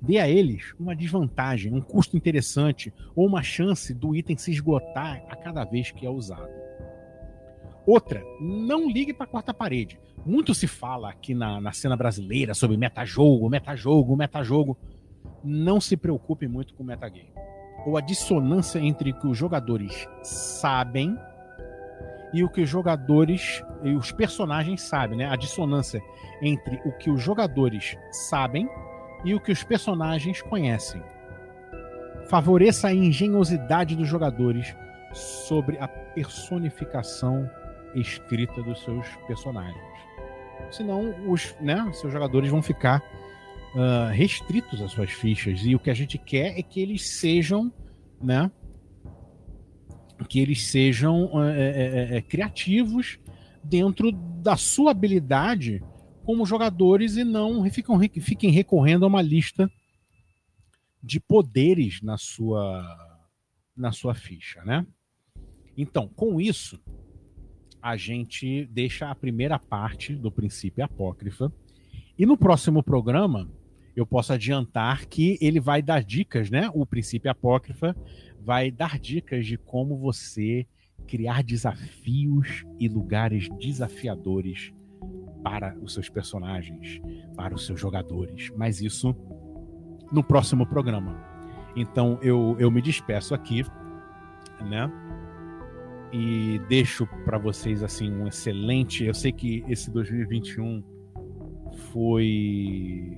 dê 0.00 0.18
a 0.18 0.28
eles 0.28 0.74
uma 0.78 0.96
desvantagem, 0.96 1.74
um 1.74 1.80
custo 1.80 2.16
interessante 2.16 2.92
ou 3.14 3.26
uma 3.26 3.42
chance 3.42 3.92
do 3.92 4.16
item 4.16 4.36
se 4.36 4.50
esgotar 4.50 5.22
a 5.28 5.36
cada 5.36 5.64
vez 5.64 5.90
que 5.90 6.06
é 6.06 6.10
usado. 6.10 6.48
Outra, 7.86 8.22
não 8.40 8.90
ligue 8.90 9.12
para 9.12 9.24
a 9.24 9.28
quarta 9.28 9.52
parede. 9.52 9.98
Muito 10.24 10.54
se 10.54 10.66
fala 10.66 11.10
aqui 11.10 11.34
na, 11.34 11.60
na 11.60 11.72
cena 11.72 11.96
brasileira 11.96 12.54
sobre 12.54 12.76
metajogo, 12.76 13.48
metajogo, 13.48 14.16
metajogo. 14.16 14.78
Não 15.44 15.80
se 15.80 15.96
preocupe 15.96 16.46
muito 16.46 16.74
com 16.74 16.82
o 16.82 16.86
metagame. 16.86 17.32
Ou 17.86 17.96
a 17.96 18.00
dissonância 18.00 18.78
entre 18.78 19.10
o 19.10 19.18
que 19.18 19.26
os 19.26 19.36
jogadores 19.36 20.06
sabem 20.22 21.16
e 22.32 22.44
o 22.44 22.48
que 22.48 22.60
os 22.60 22.68
jogadores 22.68 23.62
e 23.82 23.94
os 23.94 24.12
personagens 24.12 24.82
sabem, 24.82 25.18
né? 25.18 25.26
A 25.26 25.36
dissonância 25.36 26.02
entre 26.42 26.80
o 26.84 26.92
que 26.92 27.10
os 27.10 27.22
jogadores 27.22 27.96
sabem 28.10 28.68
e 29.24 29.34
o 29.34 29.40
que 29.40 29.52
os 29.52 29.64
personagens 29.64 30.42
conhecem. 30.42 31.02
Favoreça 32.28 32.88
a 32.88 32.94
engenhosidade 32.94 33.96
dos 33.96 34.06
jogadores 34.06 34.74
sobre 35.12 35.78
a 35.78 35.88
personificação 35.88 37.50
escrita 37.94 38.62
dos 38.62 38.82
seus 38.84 39.06
personagens. 39.26 39.76
Senão, 40.70 41.14
os 41.28 41.56
né, 41.60 41.90
seus 41.92 42.12
jogadores 42.12 42.50
vão 42.50 42.62
ficar 42.62 43.02
uh, 43.74 44.10
restritos 44.12 44.80
às 44.80 44.92
suas 44.92 45.10
fichas. 45.10 45.64
E 45.64 45.74
o 45.74 45.78
que 45.78 45.90
a 45.90 45.94
gente 45.94 46.18
quer 46.18 46.58
é 46.58 46.62
que 46.62 46.80
eles 46.80 47.08
sejam, 47.08 47.72
né? 48.20 48.50
Que 50.28 50.40
eles 50.40 50.66
sejam 50.66 51.30
é, 51.42 52.16
é, 52.16 52.22
criativos 52.22 53.18
dentro 53.64 54.12
da 54.12 54.56
sua 54.56 54.90
habilidade 54.90 55.82
como 56.24 56.46
jogadores 56.46 57.16
e 57.16 57.24
não 57.24 57.68
ficam, 57.70 57.98
fiquem 58.20 58.50
recorrendo 58.50 59.04
a 59.04 59.08
uma 59.08 59.22
lista 59.22 59.70
de 61.02 61.18
poderes 61.18 62.02
na 62.02 62.18
sua 62.18 63.08
na 63.74 63.92
sua 63.92 64.14
ficha, 64.14 64.62
né? 64.62 64.86
Então, 65.74 66.06
com 66.08 66.38
isso, 66.38 66.78
a 67.80 67.96
gente 67.96 68.66
deixa 68.66 69.10
a 69.10 69.14
primeira 69.14 69.58
parte 69.58 70.14
do 70.14 70.30
princípio 70.30 70.84
apócrifa. 70.84 71.50
E 72.18 72.26
no 72.26 72.36
próximo 72.36 72.82
programa, 72.82 73.50
eu 73.94 74.06
posso 74.06 74.32
adiantar 74.32 75.06
que 75.06 75.38
ele 75.40 75.60
vai 75.60 75.82
dar 75.82 76.02
dicas, 76.02 76.50
né? 76.50 76.70
O 76.74 76.86
princípio 76.86 77.30
apócrifa 77.30 77.96
vai 78.40 78.70
dar 78.70 78.98
dicas 78.98 79.46
de 79.46 79.56
como 79.58 79.96
você 79.96 80.66
criar 81.06 81.42
desafios 81.42 82.64
e 82.78 82.88
lugares 82.88 83.48
desafiadores 83.58 84.72
para 85.42 85.76
os 85.80 85.94
seus 85.94 86.08
personagens, 86.08 87.00
para 87.34 87.54
os 87.54 87.66
seus 87.66 87.80
jogadores. 87.80 88.50
Mas 88.56 88.80
isso 88.80 89.14
no 90.12 90.22
próximo 90.22 90.66
programa. 90.66 91.16
Então 91.74 92.18
eu, 92.22 92.56
eu 92.58 92.70
me 92.70 92.82
despeço 92.82 93.34
aqui, 93.34 93.64
né? 94.60 94.90
E 96.12 96.60
deixo 96.68 97.06
para 97.24 97.38
vocês 97.38 97.82
assim 97.82 98.12
um 98.12 98.26
excelente. 98.26 99.04
Eu 99.04 99.14
sei 99.14 99.30
que 99.30 99.64
esse 99.68 99.90
2021 99.90 100.82
foi 101.92 103.16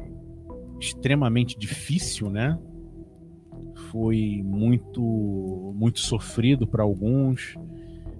extremamente 0.83 1.57
difícil, 1.57 2.29
né? 2.29 2.59
Foi 3.91 4.43
muito, 4.45 5.01
muito 5.77 6.01
sofrido 6.01 6.67
para 6.67 6.83
alguns. 6.83 7.55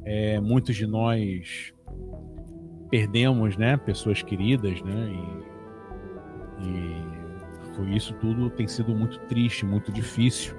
É, 0.05 0.41
muitos 0.41 0.77
de 0.77 0.87
nós 0.87 1.73
perdemos, 2.89 3.57
né, 3.57 3.77
pessoas 3.77 4.23
queridas, 4.23 4.81
né? 4.83 5.13
E, 6.61 6.69
e 6.69 7.75
foi 7.75 7.95
isso 7.97 8.15
tudo 8.15 8.51
tem 8.51 8.69
sido 8.69 8.95
muito 8.95 9.19
triste, 9.21 9.65
muito 9.65 9.91
difícil, 9.91 10.55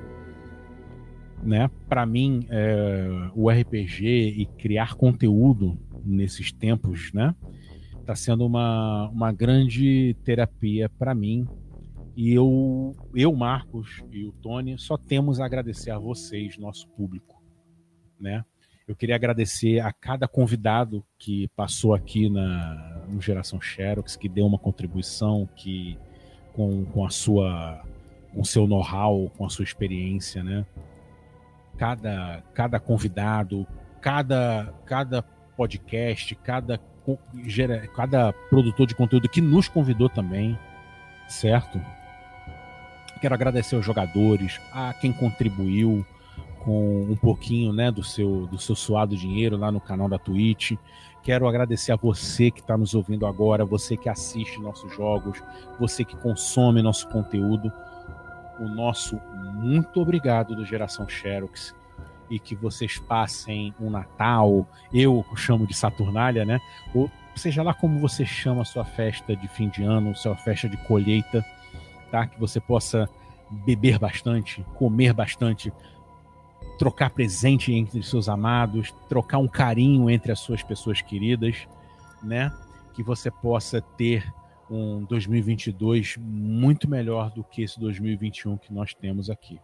né? 1.42 1.70
Para 1.88 2.06
mim, 2.06 2.46
é, 2.50 3.30
o 3.36 3.50
RPG 3.50 4.06
e 4.06 4.46
criar 4.58 4.96
conteúdo 4.96 5.78
nesses 6.04 6.52
tempos, 6.52 7.14
né? 7.14 7.34
Tá 8.06 8.16
sendo 8.16 8.46
uma, 8.46 9.08
uma 9.10 9.32
grande 9.32 10.18
terapia 10.26 10.90
para 10.90 11.16
mim 11.16 11.48
e 12.16 12.32
eu, 12.34 12.96
eu, 13.16 13.34
Marcos 13.34 14.04
e 14.12 14.26
o 14.26 14.32
Tony, 14.32 14.78
só 14.78 14.98
temos 14.98 15.40
a 15.40 15.46
agradecer 15.46 15.92
a 15.92 15.98
vocês, 15.98 16.58
nosso 16.58 16.88
público, 16.90 17.42
né? 18.20 18.46
Eu 18.88 18.96
queria 18.96 19.16
agradecer 19.16 19.80
a 19.80 19.94
cada 19.94 20.28
convidado 20.28 21.06
que 21.18 21.48
passou 21.56 21.94
aqui 21.94 22.30
na 22.30 23.06
no 23.10 23.22
Geração 23.22 23.60
Xerox, 23.62 24.16
que 24.18 24.28
deu 24.28 24.46
uma 24.46 24.60
contribuição, 24.60 25.48
que 25.56 25.98
com, 26.54 26.86
com 26.86 27.06
a 27.06 27.10
sua 27.10 27.82
com 28.34 28.44
seu 28.44 28.68
know-how, 28.68 29.32
com 29.38 29.46
a 29.46 29.50
sua 29.50 29.64
experiência, 29.64 30.44
né? 30.44 30.66
Cada, 31.78 32.44
cada 32.54 32.80
convidado, 32.80 33.66
cada, 34.02 34.74
cada 34.86 35.22
podcast, 35.56 36.36
cada, 36.36 36.80
cada 37.96 38.34
produtor 38.50 38.88
de 38.88 38.96
conteúdo 38.96 39.30
que 39.30 39.42
nos 39.42 39.68
convidou 39.68 40.10
também, 40.10 40.58
certo? 41.28 41.80
Quero 43.24 43.36
agradecer 43.36 43.78
aos 43.78 43.86
jogadores, 43.86 44.60
a 44.74 44.94
quem 44.94 45.14
contribuiu 45.14 46.06
com 46.60 47.04
um 47.04 47.16
pouquinho 47.16 47.72
né, 47.72 47.90
do, 47.90 48.04
seu, 48.04 48.48
do 48.48 48.60
seu 48.60 48.76
suado 48.76 49.16
dinheiro 49.16 49.56
lá 49.56 49.72
no 49.72 49.80
canal 49.80 50.10
da 50.10 50.20
Twitch. 50.20 50.74
Quero 51.24 51.48
agradecer 51.48 51.94
a 51.94 51.96
você 51.96 52.52
que 52.52 52.60
está 52.60 52.78
nos 52.78 52.94
ouvindo 52.94 53.26
agora, 53.26 53.64
você 53.64 53.96
que 53.96 54.10
assiste 54.10 54.60
nossos 54.60 54.94
jogos, 54.94 55.42
você 55.80 56.04
que 56.04 56.18
consome 56.18 56.82
nosso 56.82 57.08
conteúdo. 57.08 57.72
O 58.60 58.68
nosso 58.68 59.18
muito 59.54 60.02
obrigado 60.02 60.54
do 60.54 60.66
Geração 60.66 61.08
Xerox 61.08 61.74
e 62.30 62.38
que 62.38 62.58
vocês 62.58 63.00
passem 63.00 63.74
um 63.80 63.90
Natal, 63.90 64.68
eu 64.94 65.26
chamo 65.38 65.66
de 65.66 65.74
Saturnália, 65.74 66.44
né? 66.44 66.60
Ou 66.94 67.10
seja 67.38 67.64
lá 67.64 67.74
como 67.74 68.02
você 68.02 68.26
chama 68.26 68.64
a 68.64 68.66
sua 68.66 68.84
festa 68.84 69.34
de 69.34 69.48
fim 69.48 69.70
de 69.70 69.82
ano, 69.82 70.14
sua 70.14 70.36
festa 70.36 70.68
de 70.68 70.76
colheita 70.76 71.42
Que 72.28 72.40
você 72.40 72.60
possa 72.60 73.10
beber 73.66 74.00
bastante, 74.00 74.64
comer 74.76 75.14
bastante, 75.14 75.72
trocar 76.78 77.10
presente 77.12 77.74
entre 77.74 78.02
seus 78.04 78.28
amados, 78.28 78.92
trocar 79.08 79.38
um 79.38 79.48
carinho 79.48 80.10
entre 80.10 80.32
as 80.32 80.40
suas 80.40 80.64
pessoas 80.64 81.02
queridas, 81.02 81.68
né? 82.22 82.52
Que 82.94 83.04
você 83.04 83.30
possa 83.30 83.82
ter 83.82 84.32
um 84.70 85.04
2022 85.06 86.18
muito 86.18 86.90
melhor 86.90 87.30
do 87.32 87.44
que 87.44 87.62
esse 87.64 87.80
2021 87.80 88.58
que 88.58 88.74
nós 88.74 88.94
temos 88.94 89.30
aqui. 89.30 89.60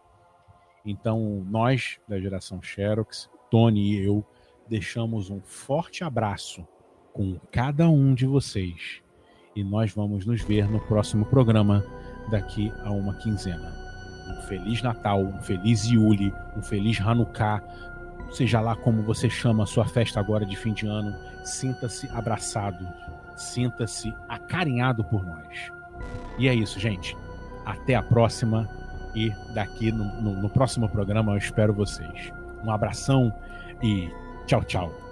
Então, 0.86 1.45
nós 1.50 2.00
da 2.08 2.20
geração 2.20 2.62
Xerox, 2.62 3.30
Tony 3.50 3.93
e 3.93 4.06
eu, 4.06 4.26
deixamos 4.68 5.30
um 5.30 5.41
forte 5.41 6.04
abraço 6.04 6.66
com 7.14 7.39
cada 7.52 7.89
um 7.89 8.14
de 8.14 8.26
vocês. 8.26 9.02
E 9.56 9.64
nós 9.64 9.91
vamos 9.91 10.26
nos 10.26 10.41
ver 10.41 10.70
no 10.70 10.80
próximo 10.80 11.26
programa 11.26 11.84
daqui 12.30 12.74
a 12.84 12.92
uma 12.92 13.14
quinzena. 13.14 13.72
Um 14.28 14.42
feliz 14.44 14.82
Natal, 14.82 15.22
um 15.22 15.42
feliz 15.42 15.86
Yuli, 15.86 16.34
um 16.56 16.62
feliz 16.62 17.00
Hanukkah, 17.02 17.62
seja 18.32 18.62
lá 18.62 18.76
como 18.76 19.02
você 19.02 19.30
chama 19.30 19.64
a 19.64 19.68
sua 19.68 19.86
festa 19.86 20.20
agora 20.20 20.46
de 20.46 20.56
fim 20.56 20.74
de 20.74 20.88
ano, 20.88 21.16
sinta-se 21.44 22.08
abraçado, 22.10 22.88
sinta-se 23.36 24.14
acarinhado 24.28 25.04
por 25.04 25.26
nós. 25.26 25.72
E 26.38 26.48
é 26.48 26.54
isso, 26.54 26.80
gente. 26.80 27.18
Até 27.66 27.96
a 27.96 28.04
próxima 28.04 28.70
e 29.16 29.34
daqui 29.54 29.92
no, 29.92 30.06
no, 30.22 30.42
no 30.42 30.50
próximo 30.50 30.88
programa 30.88 31.34
eu 31.34 31.38
espero 31.38 31.74
vocês. 31.74 32.32
Um 32.64 32.72
abração 32.72 33.34
e 33.82 34.10
tchau, 34.46 34.64
tchau. 34.64 35.09